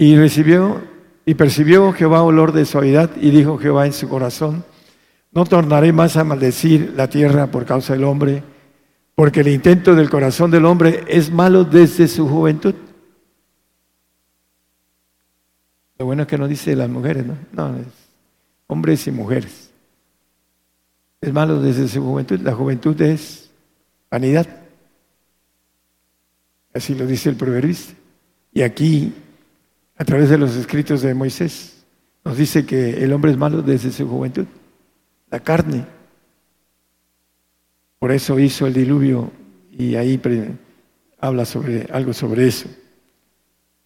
Y 0.00 0.16
recibió 0.16 0.80
y 1.26 1.34
percibió 1.34 1.92
Jehová 1.92 2.22
olor 2.22 2.52
de 2.52 2.64
suavidad 2.64 3.10
y 3.20 3.28
dijo 3.28 3.58
Jehová 3.58 3.84
en 3.84 3.92
su 3.92 4.08
corazón, 4.08 4.64
no 5.30 5.44
tornaré 5.44 5.92
más 5.92 6.16
a 6.16 6.24
maldecir 6.24 6.94
la 6.96 7.10
tierra 7.10 7.48
por 7.48 7.66
causa 7.66 7.92
del 7.92 8.04
hombre, 8.04 8.42
porque 9.14 9.40
el 9.40 9.48
intento 9.48 9.94
del 9.94 10.08
corazón 10.08 10.50
del 10.50 10.64
hombre 10.64 11.04
es 11.06 11.30
malo 11.30 11.64
desde 11.64 12.08
su 12.08 12.26
juventud. 12.26 12.74
Lo 15.98 16.06
bueno 16.06 16.22
es 16.22 16.28
que 16.28 16.38
no 16.38 16.48
dice 16.48 16.74
las 16.74 16.88
mujeres, 16.88 17.26
¿no? 17.26 17.36
No, 17.52 17.76
es 17.76 17.86
hombres 18.68 19.06
y 19.06 19.10
mujeres. 19.10 19.70
Es 21.20 21.30
malo 21.30 21.60
desde 21.60 21.86
su 21.88 22.02
juventud. 22.02 22.40
La 22.40 22.54
juventud 22.54 22.98
es 23.02 23.50
vanidad. 24.10 24.46
Así 26.72 26.94
lo 26.94 27.06
dice 27.06 27.28
el 27.28 27.36
proverbista. 27.36 27.92
Y 28.54 28.62
aquí, 28.62 29.12
a 30.00 30.04
través 30.06 30.30
de 30.30 30.38
los 30.38 30.56
escritos 30.56 31.02
de 31.02 31.12
Moisés, 31.12 31.84
nos 32.24 32.38
dice 32.38 32.64
que 32.64 33.04
el 33.04 33.12
hombre 33.12 33.32
es 33.32 33.36
malo 33.36 33.60
desde 33.60 33.92
su 33.92 34.08
juventud. 34.08 34.46
La 35.28 35.40
carne. 35.40 35.84
Por 37.98 38.10
eso 38.10 38.38
hizo 38.38 38.66
el 38.66 38.72
diluvio 38.72 39.30
y 39.70 39.96
ahí 39.96 40.18
habla 41.18 41.44
sobre 41.44 41.86
algo 41.92 42.14
sobre 42.14 42.46
eso. 42.46 42.66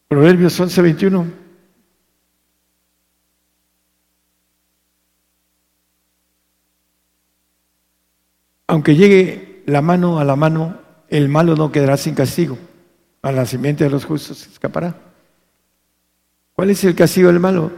Proverbios 0.06 0.60
11:21. 0.60 1.26
Aunque 8.68 8.94
llegue 8.94 9.64
la 9.66 9.82
mano 9.82 10.20
a 10.20 10.24
la 10.24 10.36
mano, 10.36 10.78
el 11.08 11.28
malo 11.28 11.56
no 11.56 11.72
quedará 11.72 11.96
sin 11.96 12.14
castigo. 12.14 12.56
Al 13.20 13.34
nacimiento 13.34 13.82
de 13.82 13.90
los 13.90 14.04
justos 14.04 14.46
escapará. 14.46 15.13
¿Cuál 16.54 16.70
es 16.70 16.82
el 16.84 16.94
castigo 16.94 17.28
del 17.28 17.40
malo? 17.40 17.70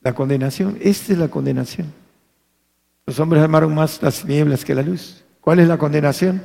La 0.00 0.14
condenación. 0.14 0.78
Esta 0.80 1.12
es 1.12 1.18
la 1.18 1.28
condenación. 1.28 1.92
Los 3.06 3.18
hombres 3.18 3.42
amaron 3.42 3.74
más 3.74 4.00
las 4.02 4.24
nieblas 4.24 4.64
que 4.64 4.74
la 4.74 4.82
luz. 4.82 5.24
¿Cuál 5.40 5.58
es 5.58 5.68
la 5.68 5.78
condenación? 5.78 6.40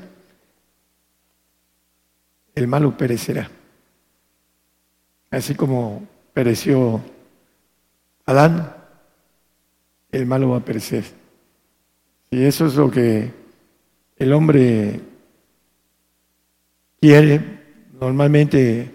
El 2.55 2.67
malo 2.67 2.97
perecerá. 2.97 3.49
Así 5.29 5.53
como 5.53 6.07
pereció 6.33 7.01
Adán, 8.25 8.75
el 10.11 10.25
malo 10.25 10.49
va 10.49 10.57
a 10.57 10.65
perecer. 10.65 11.03
Y 12.31 12.43
eso 12.43 12.65
es 12.65 12.75
lo 12.75 12.89
que 12.89 13.31
el 14.17 14.33
hombre 14.33 15.01
quiere, 16.99 17.41
normalmente 17.99 18.94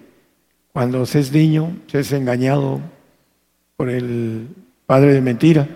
cuando 0.73 1.05
se 1.07 1.21
es 1.21 1.33
niño, 1.33 1.77
se 1.89 2.01
es 2.01 2.13
engañado 2.13 2.81
por 3.77 3.91
el 3.91 4.49
padre 4.87 5.15
de 5.15 5.21
mentira 5.21 5.69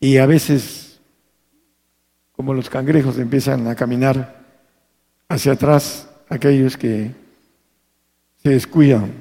y 0.00 0.18
a 0.18 0.26
veces, 0.26 1.00
como 2.32 2.52
los 2.52 2.68
cangrejos, 2.68 3.18
empiezan 3.18 3.66
a 3.66 3.74
caminar 3.74 4.44
hacia 5.28 5.52
atrás 5.52 6.08
aquellos 6.28 6.76
que 6.76 7.12
se 8.42 8.50
descuidan. 8.50 9.12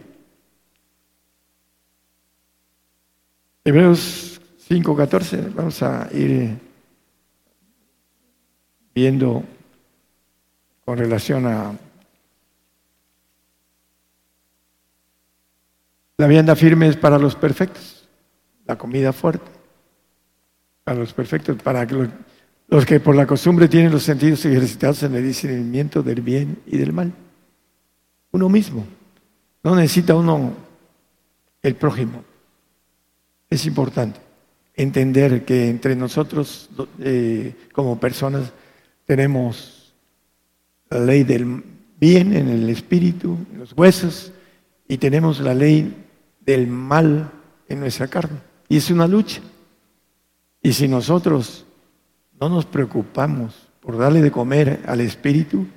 Hebreos 3.63 4.41
5.14, 4.69 5.53
vamos 5.53 5.81
a 5.81 6.09
ir 6.13 6.57
viendo 8.93 9.43
con 10.83 10.97
relación 10.97 11.47
a 11.47 11.73
la 16.17 16.27
vianda 16.27 16.55
firme 16.55 16.87
es 16.87 16.95
para 16.95 17.17
los 17.17 17.35
perfectos, 17.35 18.07
la 18.65 18.77
comida 18.77 19.11
fuerte, 19.11 19.51
para 20.83 20.99
los 20.99 21.13
perfectos, 21.13 21.61
para 21.61 21.85
los 22.67 22.85
que 22.85 22.99
por 22.99 23.15
la 23.15 23.27
costumbre 23.27 23.67
tienen 23.67 23.91
los 23.91 24.03
sentidos 24.03 24.45
ejercitados 24.45 25.03
en 25.03 25.15
el 25.15 25.23
discernimiento 25.23 26.01
del 26.01 26.21
bien 26.21 26.59
y 26.65 26.77
del 26.77 26.93
mal. 26.93 27.11
Uno 28.31 28.49
mismo, 28.49 28.85
no 29.63 29.75
necesita 29.75 30.15
uno 30.15 30.53
el 31.61 31.75
prójimo. 31.75 32.23
Es 33.49 33.65
importante 33.65 34.19
entender 34.73 35.45
que 35.45 35.69
entre 35.69 35.95
nosotros 35.95 36.69
eh, 36.99 37.55
como 37.73 37.99
personas 37.99 38.51
tenemos 39.05 39.93
la 40.89 40.99
ley 40.99 41.23
del 41.23 41.63
bien 41.99 42.35
en 42.35 42.49
el 42.49 42.69
espíritu, 42.69 43.37
en 43.51 43.59
los 43.59 43.73
huesos, 43.73 44.31
y 44.87 44.97
tenemos 44.97 45.39
la 45.39 45.53
ley 45.53 46.04
del 46.45 46.67
mal 46.67 47.31
en 47.67 47.79
nuestra 47.79 48.07
carne. 48.07 48.39
Y 48.67 48.77
es 48.77 48.89
una 48.89 49.07
lucha. 49.07 49.41
Y 50.61 50.73
si 50.73 50.87
nosotros 50.87 51.65
no 52.39 52.49
nos 52.49 52.65
preocupamos 52.65 53.67
por 53.79 53.97
darle 53.97 54.21
de 54.21 54.31
comer 54.31 54.83
al 54.87 55.01
espíritu, 55.01 55.67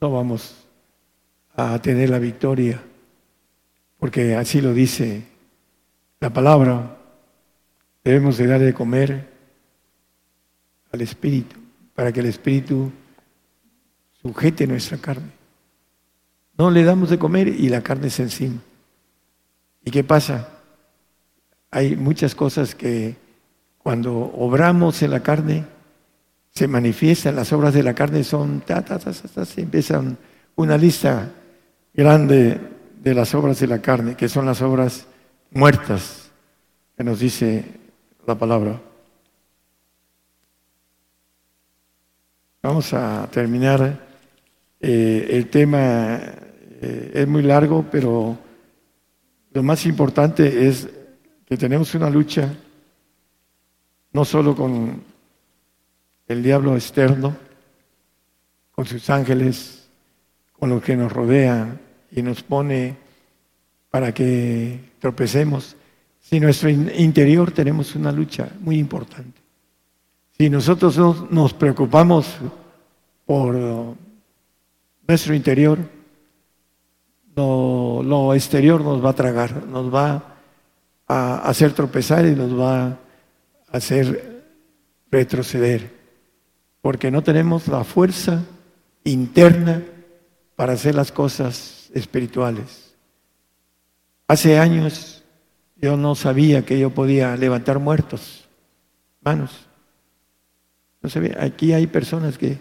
no 0.00 0.10
vamos 0.10 0.66
a 1.56 1.78
tener 1.80 2.10
la 2.10 2.18
victoria, 2.18 2.82
porque 3.98 4.34
así 4.34 4.60
lo 4.60 4.74
dice 4.74 5.24
la 6.20 6.32
palabra. 6.32 6.98
Debemos 8.02 8.36
de 8.36 8.46
darle 8.46 8.66
de 8.66 8.74
comer 8.74 9.30
al 10.92 11.00
Espíritu, 11.00 11.56
para 11.94 12.12
que 12.12 12.20
el 12.20 12.26
Espíritu 12.26 12.92
sujete 14.20 14.66
nuestra 14.66 14.98
carne. 14.98 15.30
No 16.56 16.70
le 16.70 16.84
damos 16.84 17.10
de 17.10 17.18
comer 17.18 17.48
y 17.48 17.68
la 17.68 17.82
carne 17.82 18.10
se 18.10 18.22
encima. 18.22 18.60
¿Y 19.84 19.90
qué 19.90 20.04
pasa? 20.04 20.48
Hay 21.70 21.96
muchas 21.96 22.34
cosas 22.34 22.74
que 22.74 23.16
cuando 23.78 24.16
obramos 24.16 25.02
en 25.02 25.10
la 25.10 25.22
carne 25.22 25.64
se 26.50 26.68
manifiestan, 26.68 27.36
las 27.36 27.52
obras 27.52 27.74
de 27.74 27.82
la 27.82 27.94
carne 27.94 28.22
son, 28.22 28.60
ta, 28.60 28.82
ta, 28.82 28.98
se 29.12 29.60
empiezan 29.60 30.16
una 30.54 30.78
lista 30.78 31.32
grande 31.92 32.60
de 33.02 33.14
las 33.14 33.34
obras 33.34 33.58
de 33.58 33.66
la 33.66 33.82
carne, 33.82 34.16
que 34.16 34.28
son 34.28 34.46
las 34.46 34.62
obras 34.62 35.06
muertas, 35.50 36.30
que 36.96 37.04
nos 37.04 37.18
dice 37.18 37.64
la 38.26 38.36
palabra. 38.36 38.80
Vamos 42.62 42.94
a 42.94 43.28
terminar. 43.30 44.13
Eh, 44.86 45.38
el 45.38 45.48
tema 45.48 46.18
eh, 46.18 47.10
es 47.14 47.26
muy 47.26 47.40
largo, 47.40 47.86
pero 47.90 48.36
lo 49.50 49.62
más 49.62 49.86
importante 49.86 50.68
es 50.68 50.86
que 51.46 51.56
tenemos 51.56 51.94
una 51.94 52.10
lucha 52.10 52.52
no 54.12 54.26
solo 54.26 54.54
con 54.54 55.02
el 56.28 56.42
diablo 56.42 56.74
externo, 56.74 57.34
con 58.72 58.84
sus 58.84 59.08
ángeles, 59.08 59.88
con 60.52 60.68
lo 60.68 60.82
que 60.82 60.96
nos 60.96 61.10
rodea 61.10 61.80
y 62.12 62.20
nos 62.20 62.42
pone 62.42 62.94
para 63.88 64.12
que 64.12 64.80
tropecemos, 64.98 65.76
si 66.20 66.38
nuestro 66.38 66.68
interior 66.68 67.52
tenemos 67.52 67.94
una 67.96 68.12
lucha 68.12 68.50
muy 68.60 68.76
importante. 68.78 69.40
Si 70.36 70.50
nosotros 70.50 71.30
nos 71.30 71.54
preocupamos 71.54 72.26
por 73.24 73.96
nuestro 75.06 75.34
interior, 75.34 75.78
lo, 77.36 78.34
exterior 78.34 78.80
nos 78.80 79.04
va 79.04 79.10
a 79.10 79.14
tragar, 79.14 79.66
nos 79.66 79.92
va 79.92 80.36
a 81.06 81.48
hacer 81.48 81.72
tropezar 81.72 82.24
y 82.26 82.34
nos 82.34 82.58
va 82.58 82.86
a 82.86 82.98
hacer 83.72 84.44
retroceder, 85.10 85.92
porque 86.80 87.10
no 87.10 87.22
tenemos 87.22 87.68
la 87.68 87.84
fuerza 87.84 88.42
interna 89.04 89.82
para 90.56 90.74
hacer 90.74 90.94
las 90.94 91.12
cosas 91.12 91.90
espirituales. 91.94 92.94
Hace 94.26 94.58
años 94.58 95.22
yo 95.76 95.96
no 95.96 96.14
sabía 96.14 96.64
que 96.64 96.78
yo 96.78 96.90
podía 96.90 97.36
levantar 97.36 97.78
muertos, 97.78 98.48
manos. 99.20 99.66
Aquí 101.38 101.74
hay 101.74 101.86
personas 101.86 102.38
que 102.38 102.58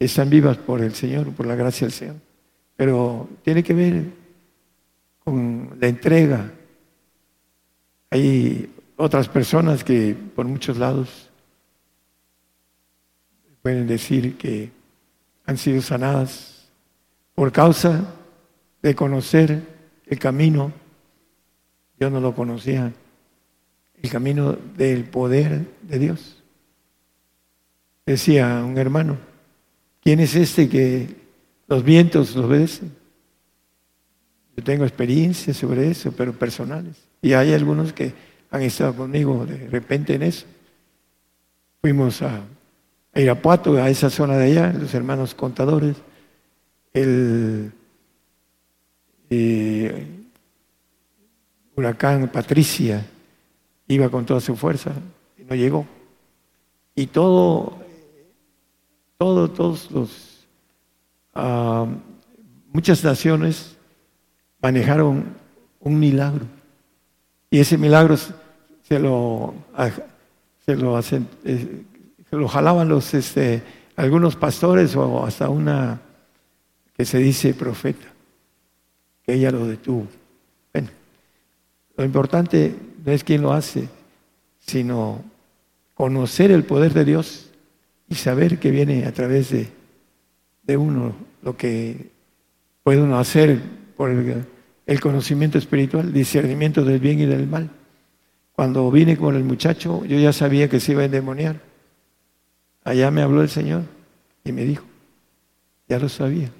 están 0.00 0.30
vivas 0.30 0.56
por 0.56 0.80
el 0.80 0.94
Señor, 0.94 1.30
por 1.32 1.46
la 1.46 1.54
gracia 1.54 1.86
del 1.86 1.92
Señor, 1.92 2.16
pero 2.74 3.28
tiene 3.42 3.62
que 3.62 3.74
ver 3.74 4.04
con 5.22 5.76
la 5.78 5.86
entrega. 5.86 6.50
Hay 8.08 8.72
otras 8.96 9.28
personas 9.28 9.84
que 9.84 10.16
por 10.34 10.46
muchos 10.46 10.78
lados 10.78 11.30
pueden 13.62 13.86
decir 13.86 14.38
que 14.38 14.70
han 15.44 15.58
sido 15.58 15.82
sanadas 15.82 16.70
por 17.34 17.52
causa 17.52 18.14
de 18.82 18.94
conocer 18.94 19.62
el 20.06 20.18
camino. 20.18 20.72
Yo 21.98 22.08
no 22.08 22.20
lo 22.20 22.34
conocía 22.34 22.92
el 24.02 24.10
camino 24.10 24.52
del 24.76 25.04
poder 25.04 25.66
de 25.82 25.98
Dios. 25.98 26.42
Decía 28.06 28.64
un 28.64 28.78
hermano, 28.78 29.29
¿quién 30.00 30.20
es 30.20 30.34
este 30.34 30.68
que 30.68 31.08
los 31.66 31.84
vientos 31.84 32.34
lo 32.36 32.46
obedecen? 32.46 32.92
Yo 34.56 34.64
tengo 34.64 34.84
experiencias 34.84 35.56
sobre 35.56 35.90
eso, 35.90 36.12
pero 36.12 36.32
personales. 36.32 36.96
Y 37.22 37.32
hay 37.32 37.52
algunos 37.52 37.92
que 37.92 38.12
han 38.50 38.62
estado 38.62 38.94
conmigo 38.94 39.46
de 39.46 39.68
repente 39.68 40.14
en 40.14 40.22
eso. 40.22 40.46
Fuimos 41.80 42.20
a, 42.22 42.42
Irapuato, 43.14 43.76
a 43.76 43.88
esa 43.88 44.10
zona 44.10 44.36
de 44.36 44.52
allá, 44.52 44.72
los 44.72 44.92
hermanos 44.94 45.34
contadores. 45.34 45.96
El 46.92 47.72
eh, 49.30 50.06
huracán 51.76 52.28
Patricia, 52.28 53.06
iba 53.88 54.08
con 54.08 54.26
toda 54.26 54.40
su 54.40 54.56
fuerza 54.56 54.92
y 55.38 55.44
no 55.44 55.54
llegó. 55.54 55.86
Y 56.94 57.06
todo, 57.06 57.78
todo, 59.20 59.50
todos 59.50 59.90
los, 59.90 60.46
ah, 61.34 61.86
muchas 62.72 63.04
naciones 63.04 63.76
manejaron 64.62 65.36
un 65.78 66.00
milagro. 66.00 66.46
Y 67.50 67.58
ese 67.58 67.76
milagro 67.76 68.16
se 68.16 68.98
lo, 68.98 69.52
ah, 69.76 69.90
se 70.64 70.74
lo, 70.74 70.96
hacen, 70.96 71.28
eh, 71.44 71.82
se 72.30 72.36
lo 72.36 72.48
jalaban 72.48 72.88
los, 72.88 73.12
este, 73.12 73.62
algunos 73.94 74.36
pastores 74.36 74.96
o 74.96 75.22
hasta 75.22 75.50
una 75.50 76.00
que 76.96 77.04
se 77.04 77.18
dice 77.18 77.52
profeta, 77.52 78.06
que 79.22 79.34
ella 79.34 79.50
lo 79.50 79.66
detuvo. 79.66 80.06
Bueno, 80.72 80.88
lo 81.94 82.04
importante 82.06 82.74
no 83.04 83.12
es 83.12 83.22
quién 83.22 83.42
lo 83.42 83.52
hace, 83.52 83.86
sino 84.60 85.22
conocer 85.92 86.50
el 86.50 86.64
poder 86.64 86.94
de 86.94 87.04
Dios 87.04 87.49
y 88.10 88.16
saber 88.16 88.58
que 88.58 88.70
viene 88.70 89.06
a 89.06 89.12
través 89.12 89.48
de, 89.50 89.68
de 90.64 90.76
uno 90.76 91.14
lo 91.42 91.56
que 91.56 92.10
puede 92.82 93.00
uno 93.00 93.18
hacer 93.18 93.58
por 93.96 94.10
el, 94.10 95.00
conocimiento 95.00 95.56
espiritual, 95.56 96.12
discernimiento 96.12 96.84
del 96.84 97.00
bien 97.00 97.20
y 97.20 97.24
del 97.24 97.46
mal. 97.46 97.70
Cuando 98.52 98.90
vine 98.90 99.16
con 99.16 99.36
el 99.36 99.44
muchacho, 99.44 100.04
yo 100.04 100.18
ya 100.18 100.34
sabía 100.34 100.68
que 100.68 100.80
se 100.80 100.92
iba 100.92 101.02
a 101.02 101.06
endemoniar. 101.06 101.60
Allá 102.84 103.10
me 103.10 103.22
habló 103.22 103.40
el 103.40 103.48
Señor 103.48 103.84
y 104.44 104.52
me 104.52 104.64
dijo, 104.64 104.84
ya 105.88 105.98
lo 105.98 106.08
sabía. 106.08 106.50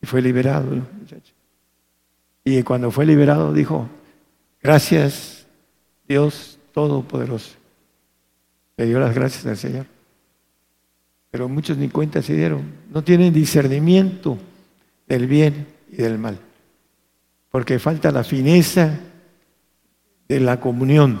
Y 0.00 0.06
fue 0.06 0.22
liberado 0.22 0.70
muchacho. 0.70 1.32
Y 2.44 2.62
cuando 2.62 2.90
fue 2.92 3.04
liberado 3.04 3.52
dijo, 3.52 3.88
Gracias, 4.62 5.46
Dios 6.06 6.58
Todopoderoso. 6.72 7.57
Le 8.78 8.86
dio 8.86 9.00
las 9.00 9.14
gracias 9.14 9.44
al 9.44 9.56
Señor. 9.56 9.86
Pero 11.30 11.48
muchos 11.48 11.76
ni 11.76 11.88
cuenta 11.88 12.22
se 12.22 12.34
dieron. 12.34 12.62
No 12.90 13.02
tienen 13.02 13.34
discernimiento 13.34 14.38
del 15.06 15.26
bien 15.26 15.66
y 15.90 15.96
del 15.96 16.16
mal. 16.16 16.38
Porque 17.50 17.80
falta 17.80 18.12
la 18.12 18.22
fineza 18.22 19.00
de 20.28 20.40
la 20.40 20.60
comunión. 20.60 21.20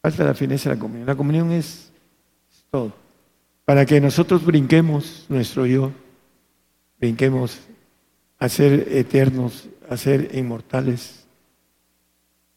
Falta 0.00 0.24
la 0.24 0.34
fineza 0.34 0.70
de 0.70 0.76
la 0.76 0.80
comunión. 0.80 1.06
La 1.06 1.16
comunión 1.16 1.50
es, 1.50 1.90
todo. 2.70 2.94
Para 3.64 3.84
que 3.84 4.00
nosotros 4.00 4.44
brinquemos 4.44 5.26
nuestro 5.28 5.66
yo, 5.66 5.90
brinquemos 7.00 7.58
a 8.38 8.48
ser 8.48 8.86
eternos, 8.92 9.68
a 9.88 9.96
ser 9.96 10.30
inmortales. 10.36 11.26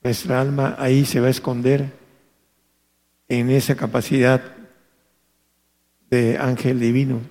Nuestra 0.03 0.39
alma 0.39 0.75
ahí 0.77 1.03
se 1.03 1.19
va 1.19 1.27
a 1.27 1.31
esconder 1.31 2.05
en 3.29 3.49
esa 3.49 3.75
capacidad 3.75 4.41
de 6.09 6.37
ángel 6.37 6.79
divino. 6.79 7.21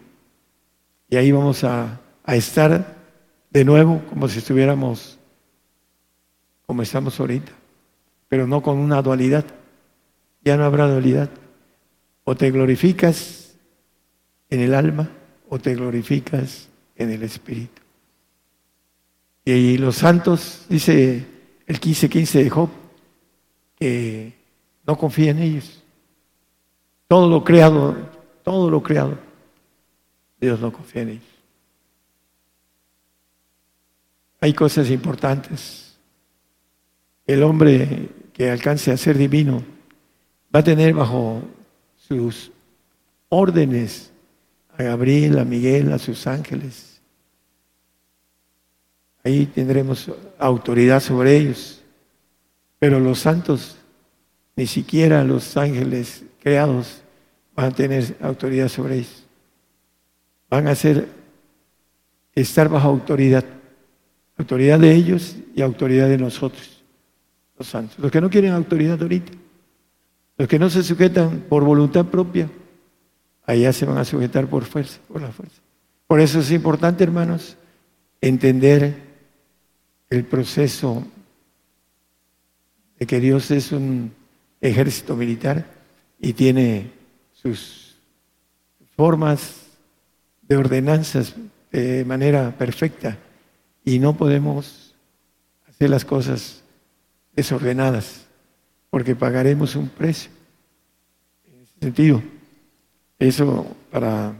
Y 1.08 1.16
ahí 1.16 1.32
vamos 1.32 1.64
a, 1.64 2.00
estar 2.26 2.96
de 3.50 3.64
nuevo 3.64 4.02
como 4.10 4.28
si 4.28 4.38
estuviéramos 4.38 5.18
como 6.66 6.82
estamos 6.82 7.20
ahorita, 7.20 7.52
pero 8.28 8.48
no 8.48 8.60
con 8.60 8.78
una 8.78 9.00
dualidad. 9.00 9.44
Ya 10.42 10.56
no 10.56 10.64
habrá 10.64 10.88
dualidad. 10.88 11.30
O 12.24 12.34
te 12.34 12.50
glorificas 12.50 13.54
en 14.50 14.60
el 14.60 14.74
alma 14.74 15.08
o 15.48 15.60
te 15.60 15.76
glorificas 15.76 16.68
en 16.96 17.12
el 17.12 17.22
espíritu. 17.22 17.82
Y 19.44 19.78
los 19.78 19.96
santos, 19.96 20.66
dice 20.68 21.24
el 21.66 21.80
15-15 21.80 22.42
de 22.42 22.50
Job, 22.50 22.68
que 23.78 24.32
no 24.84 24.98
confía 24.98 25.30
en 25.30 25.38
ellos. 25.38 25.84
Todo 27.08 27.28
lo 27.28 27.44
creado, 27.44 27.96
todo 28.42 28.70
lo 28.70 28.82
creado, 28.82 29.18
Dios 30.40 30.60
no 30.60 30.72
confía 30.72 31.02
en 31.02 31.08
ellos. 31.10 31.24
Hay 34.40 34.52
cosas 34.52 34.90
importantes. 34.90 35.96
El 37.26 37.42
hombre 37.42 38.08
que 38.32 38.50
alcance 38.50 38.92
a 38.92 38.96
ser 38.96 39.16
divino 39.16 39.62
va 40.54 40.60
a 40.60 40.64
tener 40.64 40.94
bajo 40.94 41.42
sus 41.96 42.52
órdenes 43.28 44.12
a 44.76 44.82
Gabriel, 44.82 45.38
a 45.38 45.44
Miguel, 45.44 45.92
a 45.92 45.98
sus 45.98 46.26
ángeles. 46.26 47.00
Ahí 49.24 49.46
tendremos 49.46 50.10
autoridad 50.38 51.00
sobre 51.00 51.36
ellos. 51.36 51.82
Pero 52.78 53.00
los 53.00 53.20
santos, 53.20 53.76
ni 54.54 54.66
siquiera 54.66 55.24
los 55.24 55.56
ángeles 55.56 56.25
creados, 56.46 57.02
van 57.56 57.66
a 57.66 57.70
tener 57.72 58.16
autoridad 58.20 58.68
sobre 58.68 58.98
ellos. 58.98 59.26
Van 60.48 60.68
a 60.68 60.76
ser, 60.76 61.08
estar 62.36 62.68
bajo 62.68 62.86
autoridad. 62.86 63.44
Autoridad 64.38 64.78
de 64.78 64.94
ellos 64.94 65.34
y 65.56 65.62
autoridad 65.62 66.08
de 66.08 66.18
nosotros, 66.18 66.84
los 67.58 67.66
santos. 67.66 67.98
Los 67.98 68.12
que 68.12 68.20
no 68.20 68.30
quieren 68.30 68.52
autoridad 68.52 69.02
ahorita, 69.02 69.32
los 70.38 70.46
que 70.46 70.56
no 70.60 70.70
se 70.70 70.84
sujetan 70.84 71.46
por 71.48 71.64
voluntad 71.64 72.04
propia, 72.04 72.48
allá 73.44 73.72
se 73.72 73.84
van 73.84 73.98
a 73.98 74.04
sujetar 74.04 74.46
por 74.46 74.62
fuerza, 74.62 75.00
por 75.08 75.20
la 75.20 75.32
fuerza. 75.32 75.60
Por 76.06 76.20
eso 76.20 76.38
es 76.38 76.52
importante, 76.52 77.02
hermanos, 77.02 77.56
entender 78.20 78.94
el 80.10 80.24
proceso 80.24 81.04
de 83.00 83.06
que 83.06 83.18
Dios 83.18 83.50
es 83.50 83.72
un 83.72 84.12
ejército 84.60 85.16
militar 85.16 85.75
y 86.26 86.32
tiene 86.32 86.90
sus 87.32 87.94
formas 88.96 89.60
de 90.42 90.56
ordenanzas 90.56 91.36
de 91.70 92.04
manera 92.04 92.50
perfecta 92.58 93.16
y 93.84 94.00
no 94.00 94.16
podemos 94.16 94.92
hacer 95.68 95.88
las 95.88 96.04
cosas 96.04 96.64
desordenadas 97.32 98.26
porque 98.90 99.14
pagaremos 99.14 99.76
un 99.76 99.88
precio. 99.88 100.32
En 101.44 101.62
ese 101.62 101.74
sentido. 101.80 102.20
Eso 103.20 103.76
para 103.92 104.34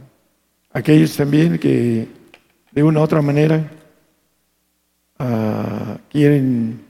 aquellos 0.73 1.15
también 1.15 1.57
que 1.57 2.05
de 2.69 2.83
una 2.83 2.99
u 2.99 3.03
otra 3.03 3.21
manera 3.21 3.65
uh, 5.19 5.97
quieren 6.11 6.81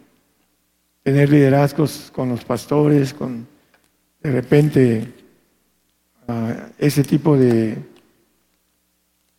tener 1.04 1.30
liderazgos 1.30 2.10
con 2.12 2.30
los 2.30 2.44
pastores, 2.44 3.14
con 3.14 3.57
de 4.22 4.32
repente 4.32 5.14
uh, 6.28 6.72
ese 6.78 7.04
tipo 7.04 7.38
de 7.38 7.78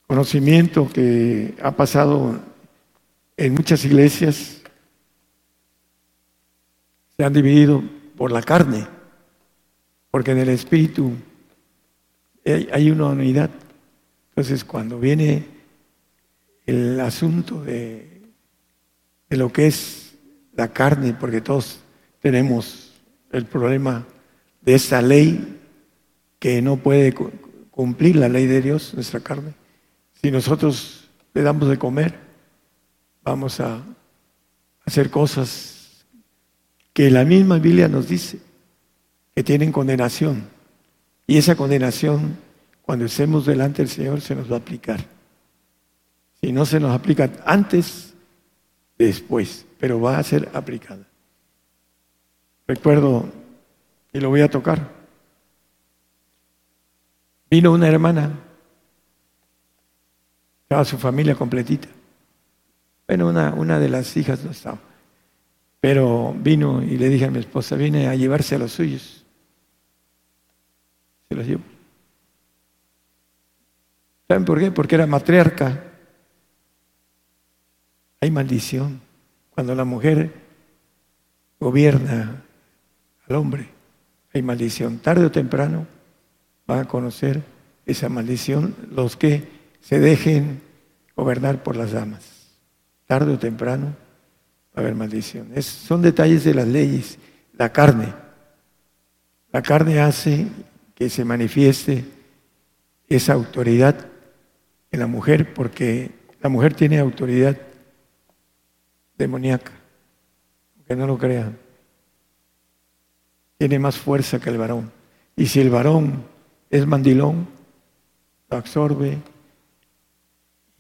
conocimiento 0.07 0.89
que 0.89 1.55
ha 1.63 1.73
pasado 1.73 2.41
en 3.37 3.55
muchas 3.55 3.85
iglesias, 3.85 4.63
se 7.17 7.25
han 7.25 7.33
dividido 7.33 7.83
por 8.17 8.33
la 8.33 8.43
carne, 8.43 8.87
porque 10.11 10.33
en 10.33 10.39
el 10.39 10.49
espíritu 10.49 11.13
hay 12.73 12.91
una 12.91 13.07
unidad. 13.07 13.51
Entonces, 14.31 14.65
cuando 14.65 14.99
viene 14.99 15.47
el 16.65 16.99
asunto 17.01 17.63
de, 17.63 18.23
de 19.29 19.37
lo 19.37 19.53
que 19.53 19.67
es 19.67 20.15
la 20.55 20.69
carne, 20.69 21.13
porque 21.13 21.41
todos 21.41 21.81
tenemos 22.21 22.93
el 23.31 23.45
problema 23.45 24.07
de 24.69 24.75
esa 24.75 25.01
ley 25.01 25.59
que 26.39 26.61
no 26.61 26.77
puede 26.77 27.15
cumplir 27.71 28.17
la 28.17 28.29
ley 28.29 28.45
de 28.47 28.61
Dios, 28.61 28.93
nuestra 28.93 29.19
carne. 29.19 29.55
Si 30.21 30.31
nosotros 30.31 31.09
le 31.33 31.41
damos 31.41 31.71
de 31.71 31.79
comer, 31.79 32.15
vamos 33.23 33.61
a 33.61 33.83
hacer 34.85 35.09
cosas 35.09 36.05
que 36.93 37.11
la 37.11 37.25
misma 37.25 37.59
Biblia 37.59 37.89
nos 37.89 38.09
dice 38.09 38.41
que 39.35 39.43
tienen 39.43 39.73
condenación. 39.73 40.47
Y 41.27 41.39
esa 41.39 41.57
condenación, 41.57 42.37
cuando 42.83 43.07
estemos 43.07 43.47
delante 43.47 43.81
del 43.81 43.89
Señor, 43.89 44.21
se 44.21 44.35
nos 44.35 44.53
va 44.53 44.57
a 44.57 44.59
aplicar. 44.59 45.03
Si 46.43 46.53
no 46.53 46.67
se 46.67 46.79
nos 46.79 46.95
aplica 46.95 47.31
antes, 47.47 48.13
después, 48.99 49.65
pero 49.79 49.99
va 49.99 50.19
a 50.19 50.23
ser 50.23 50.51
aplicada. 50.53 51.09
Recuerdo, 52.67 53.33
y 54.13 54.21
lo 54.21 54.29
voy 54.31 54.41
a 54.41 54.51
tocar, 54.51 54.91
vino 57.51 57.73
una 57.73 57.89
hermana, 57.89 58.39
estaba 60.63 60.85
su 60.85 60.99
familia 60.99 61.35
completita. 61.35 61.89
Bueno, 63.07 63.29
una, 63.29 63.55
una 63.55 63.79
de 63.79 63.89
las 63.89 64.17
hijas 64.17 64.45
no 64.45 64.51
estaba. 64.51 64.79
Pero 65.81 66.35
vino 66.37 66.83
y 66.83 66.99
le 66.99 67.09
dije 67.09 67.25
a 67.25 67.31
mi 67.31 67.39
esposa, 67.39 67.77
vine 67.77 68.09
a 68.09 68.15
llevarse 68.15 68.55
a 68.55 68.59
los 68.59 68.73
suyos 68.73 69.19
se 71.29 71.35
los 71.35 71.47
llevo. 71.47 71.63
¿Saben 74.27 74.45
por 74.45 74.59
qué? 74.59 74.71
Porque 74.71 74.95
era 74.95 75.07
matriarca. 75.07 75.85
Hay 78.21 78.31
maldición. 78.31 79.01
Cuando 79.51 79.75
la 79.75 79.85
mujer 79.85 80.33
gobierna 81.61 82.45
al 83.29 83.37
hombre, 83.37 83.69
hay 84.33 84.43
maldición. 84.43 84.99
Tarde 84.99 85.27
o 85.27 85.31
temprano 85.31 85.87
van 86.67 86.81
a 86.81 86.85
conocer 86.85 87.43
esa 87.87 88.09
maldición 88.09 88.75
los 88.91 89.17
que 89.17 89.49
se 89.81 89.99
dejen 89.99 90.61
gobernar 91.17 91.63
por 91.63 91.77
las 91.77 91.93
damas. 91.93 92.49
Tarde 93.07 93.33
o 93.33 93.39
temprano 93.39 93.87
va 94.77 94.77
a 94.77 94.81
haber 94.81 94.95
maldición. 94.95 95.51
son 95.63 96.03
detalles 96.03 96.45
de 96.45 96.55
las 96.55 96.69
leyes. 96.69 97.19
La 97.57 97.73
carne. 97.73 98.13
La 99.51 99.63
carne 99.63 100.01
hace 100.01 100.47
que 100.95 101.09
se 101.09 101.25
manifieste 101.25 102.05
esa 103.09 103.33
autoridad 103.33 104.07
en 104.91 105.01
la 105.01 105.07
mujer, 105.07 105.55
porque 105.55 106.11
la 106.41 106.49
mujer 106.49 106.75
tiene 106.75 106.99
autoridad 106.99 107.57
demoníaca, 109.17 109.73
aunque 110.77 110.97
no 110.97 111.07
lo 111.07 111.19
crean. 111.19 111.59
Tiene 113.59 113.79
más 113.79 113.99
fuerza 113.99 114.41
que 114.41 114.51
el 114.51 114.59
varón. 114.59 114.91
Y 115.37 115.47
si 115.47 115.61
el 115.61 115.71
varón 115.71 116.25
es 116.71 116.87
mandilón, 116.87 117.49
lo 118.51 118.57
absorbe 118.57 119.19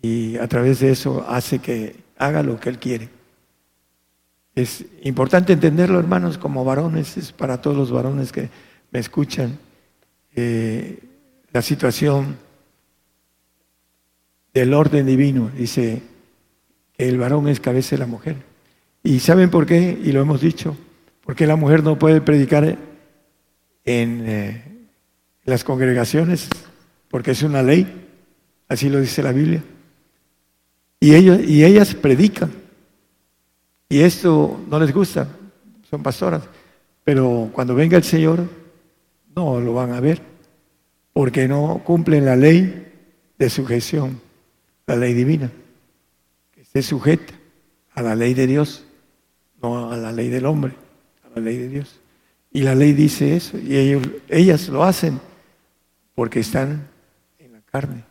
y 0.00 0.36
a 0.36 0.46
través 0.46 0.80
de 0.80 0.92
eso 0.92 1.24
hace 1.28 1.58
que 1.58 1.96
haga 2.16 2.42
lo 2.42 2.58
que 2.58 2.68
él 2.68 2.78
quiere. 2.78 3.08
Es 4.54 4.84
importante 5.02 5.52
entenderlo, 5.52 5.98
hermanos, 5.98 6.38
como 6.38 6.64
varones, 6.64 7.16
es 7.16 7.32
para 7.32 7.60
todos 7.60 7.76
los 7.76 7.90
varones 7.90 8.32
que 8.32 8.48
me 8.90 8.98
escuchan 8.98 9.58
eh, 10.34 10.98
la 11.52 11.62
situación 11.62 12.36
del 14.52 14.74
orden 14.74 15.06
divino. 15.06 15.50
Dice 15.56 16.02
que 16.96 17.08
el 17.08 17.18
varón 17.18 17.48
es 17.48 17.60
cabeza 17.60 17.96
de 17.96 18.00
la 18.00 18.06
mujer. 18.06 18.36
¿Y 19.02 19.20
saben 19.20 19.50
por 19.50 19.66
qué? 19.66 19.98
Y 20.02 20.10
lo 20.12 20.20
hemos 20.20 20.40
dicho. 20.40 20.76
Porque 21.28 21.46
la 21.46 21.56
mujer 21.56 21.84
no 21.84 21.98
puede 21.98 22.22
predicar 22.22 22.78
en 23.84 24.24
eh, 24.26 24.64
las 25.44 25.62
congregaciones, 25.62 26.48
porque 27.10 27.32
es 27.32 27.42
una 27.42 27.62
ley, 27.62 27.86
así 28.66 28.88
lo 28.88 28.98
dice 28.98 29.22
la 29.22 29.32
Biblia. 29.32 29.62
Y, 30.98 31.14
ellos, 31.14 31.38
y 31.46 31.66
ellas 31.66 31.94
predican. 31.94 32.50
Y 33.90 34.00
esto 34.00 34.58
no 34.70 34.80
les 34.80 34.90
gusta, 34.90 35.28
son 35.90 36.02
pastoras. 36.02 36.44
Pero 37.04 37.50
cuando 37.52 37.74
venga 37.74 37.98
el 37.98 38.04
Señor, 38.04 38.48
no 39.36 39.60
lo 39.60 39.74
van 39.74 39.92
a 39.92 40.00
ver, 40.00 40.22
porque 41.12 41.46
no 41.46 41.82
cumplen 41.84 42.24
la 42.24 42.36
ley 42.36 42.90
de 43.38 43.50
sujeción, 43.50 44.18
la 44.86 44.96
ley 44.96 45.12
divina, 45.12 45.52
que 46.52 46.64
se 46.64 46.80
sujeta 46.80 47.34
a 47.92 48.00
la 48.00 48.14
ley 48.14 48.32
de 48.32 48.46
Dios, 48.46 48.86
no 49.60 49.92
a 49.92 49.96
la 49.98 50.10
ley 50.10 50.30
del 50.30 50.46
hombre, 50.46 50.87
la 51.34 51.40
ley 51.40 51.56
de 51.56 51.68
Dios. 51.68 52.00
Y 52.50 52.62
la 52.62 52.74
ley 52.74 52.92
dice 52.92 53.36
eso, 53.36 53.58
y 53.58 53.76
ellos, 53.76 54.02
ellas 54.28 54.68
lo 54.68 54.84
hacen 54.84 55.20
porque 56.14 56.40
están 56.40 56.88
en 57.38 57.52
la 57.52 57.60
carne. 57.60 58.04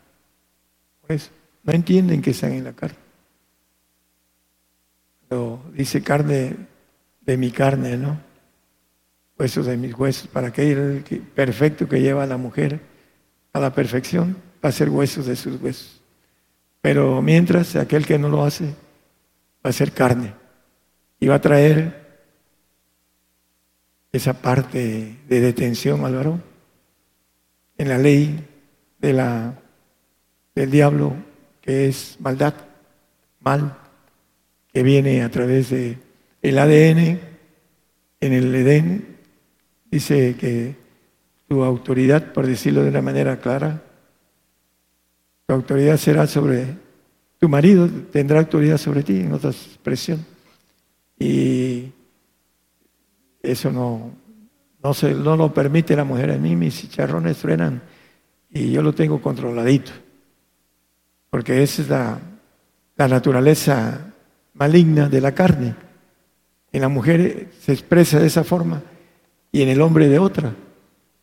Por 1.02 1.12
eso, 1.12 1.32
no 1.64 1.74
entienden 1.74 2.22
que 2.22 2.32
están 2.32 2.54
en 2.54 2.64
la 2.64 2.74
carne. 2.74 2.98
Pero 5.28 5.62
dice 5.74 6.02
carne 6.02 6.56
de 7.22 7.38
mi 7.38 7.52
carne, 7.52 7.98
¿no? 7.98 8.20
Huesos 9.38 9.66
de 9.66 9.78
mis 9.78 9.94
huesos, 9.94 10.28
para 10.28 10.52
que 10.52 10.72
el 10.72 11.04
perfecto 11.36 11.88
que 11.88 12.02
lleva 12.02 12.24
a 12.24 12.28
la 12.28 12.38
mujer 12.38 12.80
a 13.54 13.60
la 13.60 13.74
perfección 13.74 14.38
va 14.64 14.70
a 14.70 14.72
ser 14.72 14.90
huesos 14.90 15.26
de 15.26 15.36
sus 15.36 15.62
huesos. 15.62 16.02
Pero 16.82 17.22
mientras 17.22 17.76
aquel 17.76 18.06
que 18.06 18.18
no 18.18 18.30
lo 18.30 18.44
hace 18.44 18.66
va 19.66 19.70
a 19.70 19.74
ser 19.74 19.92
carne 19.92 20.34
y 21.20 21.28
va 21.28 21.36
a 21.36 21.42
traer 21.42 22.07
esa 24.18 24.34
parte 24.42 25.18
de 25.28 25.40
detención 25.40 26.06
al 26.06 26.42
en 27.78 27.90
la 27.90 27.98
ley 27.98 28.46
de 29.00 29.14
la, 29.14 29.54
del 30.56 30.72
diablo 30.72 31.16
que 31.62 31.88
es 31.88 32.18
maldad, 32.20 32.54
mal, 33.40 33.78
que 34.74 34.84
viene 34.84 35.24
a 35.24 35.30
través 35.30 35.70
de 35.70 35.98
el 36.42 36.60
ADN 36.60 37.20
en 38.20 38.34
el 38.34 38.56
Edén, 38.56 39.18
dice 39.92 40.36
que 40.40 40.76
tu 41.48 41.64
autoridad, 41.64 42.34
por 42.34 42.46
decirlo 42.48 42.84
de 42.84 42.90
una 42.90 43.02
manera 43.02 43.40
clara, 43.40 43.82
tu 45.46 45.54
autoridad 45.54 45.98
será 45.98 46.28
sobre 46.28 46.66
tu 47.40 47.48
marido, 47.48 47.88
tendrá 48.12 48.40
autoridad 48.40 48.78
sobre 48.78 49.04
ti, 49.04 49.22
en 49.22 49.34
otra 49.34 49.52
expresión. 49.52 50.26
Y 51.20 51.92
eso 53.52 53.72
no, 53.72 54.12
no, 54.84 54.94
se, 54.94 55.14
no 55.14 55.36
lo 55.36 55.54
permite 55.54 55.96
la 55.96 56.04
mujer 56.04 56.32
a 56.32 56.38
mí, 56.38 56.56
mis 56.56 56.78
chicharrones 56.78 57.38
truenan 57.38 57.82
y 58.50 58.72
yo 58.72 58.82
lo 58.82 58.94
tengo 58.94 59.22
controladito. 59.22 59.92
Porque 61.30 61.64
esa 61.64 61.82
es 61.82 61.90
la, 61.90 62.20
la 62.96 63.08
naturaleza 63.08 64.14
maligna 64.54 65.10
de 65.10 65.22
la 65.22 65.34
carne. 65.34 65.76
En 66.72 66.82
la 66.82 66.90
mujer 66.90 67.50
se 67.60 67.74
expresa 67.74 68.20
de 68.20 68.28
esa 68.28 68.44
forma 68.44 68.82
y 69.52 69.62
en 69.62 69.70
el 69.70 69.82
hombre 69.82 70.08
de 70.08 70.20
otra. 70.20 70.54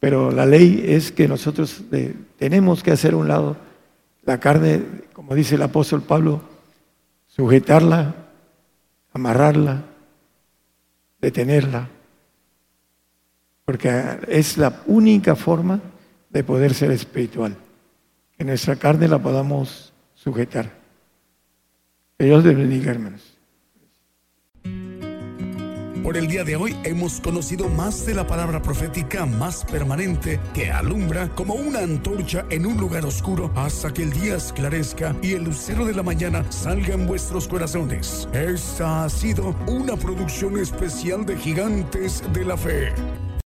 Pero 0.00 0.30
la 0.30 0.46
ley 0.46 0.84
es 0.86 1.12
que 1.12 1.26
nosotros 1.28 1.82
tenemos 2.38 2.82
que 2.82 2.90
hacer 2.92 3.14
un 3.14 3.28
lado 3.28 3.56
la 4.22 4.40
carne, 4.40 4.82
como 5.12 5.34
dice 5.34 5.54
el 5.54 5.62
apóstol 5.62 6.02
Pablo, 6.02 6.42
sujetarla, 7.26 8.14
amarrarla, 9.12 9.84
detenerla, 11.20 11.88
porque 13.64 14.18
es 14.28 14.58
la 14.58 14.82
única 14.86 15.36
forma 15.36 15.80
de 16.30 16.44
poder 16.44 16.74
ser 16.74 16.90
espiritual, 16.90 17.56
que 18.36 18.44
nuestra 18.44 18.76
carne 18.76 19.08
la 19.08 19.18
podamos 19.18 19.92
sujetar. 20.14 20.70
Que 22.18 22.26
Dios 22.26 22.44
les 22.44 22.56
bendiga, 22.56 22.90
hermanos. 22.90 23.34
Por 26.04 26.18
el 26.18 26.28
día 26.28 26.44
de 26.44 26.54
hoy 26.54 26.76
hemos 26.84 27.18
conocido 27.18 27.70
más 27.70 28.04
de 28.04 28.12
la 28.12 28.26
palabra 28.26 28.60
profética 28.60 29.24
más 29.24 29.64
permanente 29.64 30.38
que 30.52 30.70
alumbra 30.70 31.30
como 31.30 31.54
una 31.54 31.78
antorcha 31.78 32.44
en 32.50 32.66
un 32.66 32.76
lugar 32.76 33.06
oscuro 33.06 33.50
hasta 33.56 33.90
que 33.90 34.02
el 34.02 34.12
día 34.12 34.36
esclarezca 34.36 35.16
y 35.22 35.32
el 35.32 35.44
lucero 35.44 35.86
de 35.86 35.94
la 35.94 36.02
mañana 36.02 36.44
salga 36.52 36.92
en 36.92 37.06
vuestros 37.06 37.48
corazones. 37.48 38.28
Esta 38.34 39.04
ha 39.04 39.08
sido 39.08 39.56
una 39.66 39.96
producción 39.96 40.58
especial 40.58 41.24
de 41.24 41.38
Gigantes 41.38 42.22
de 42.34 42.44
la 42.44 42.58
Fe. 42.58 42.92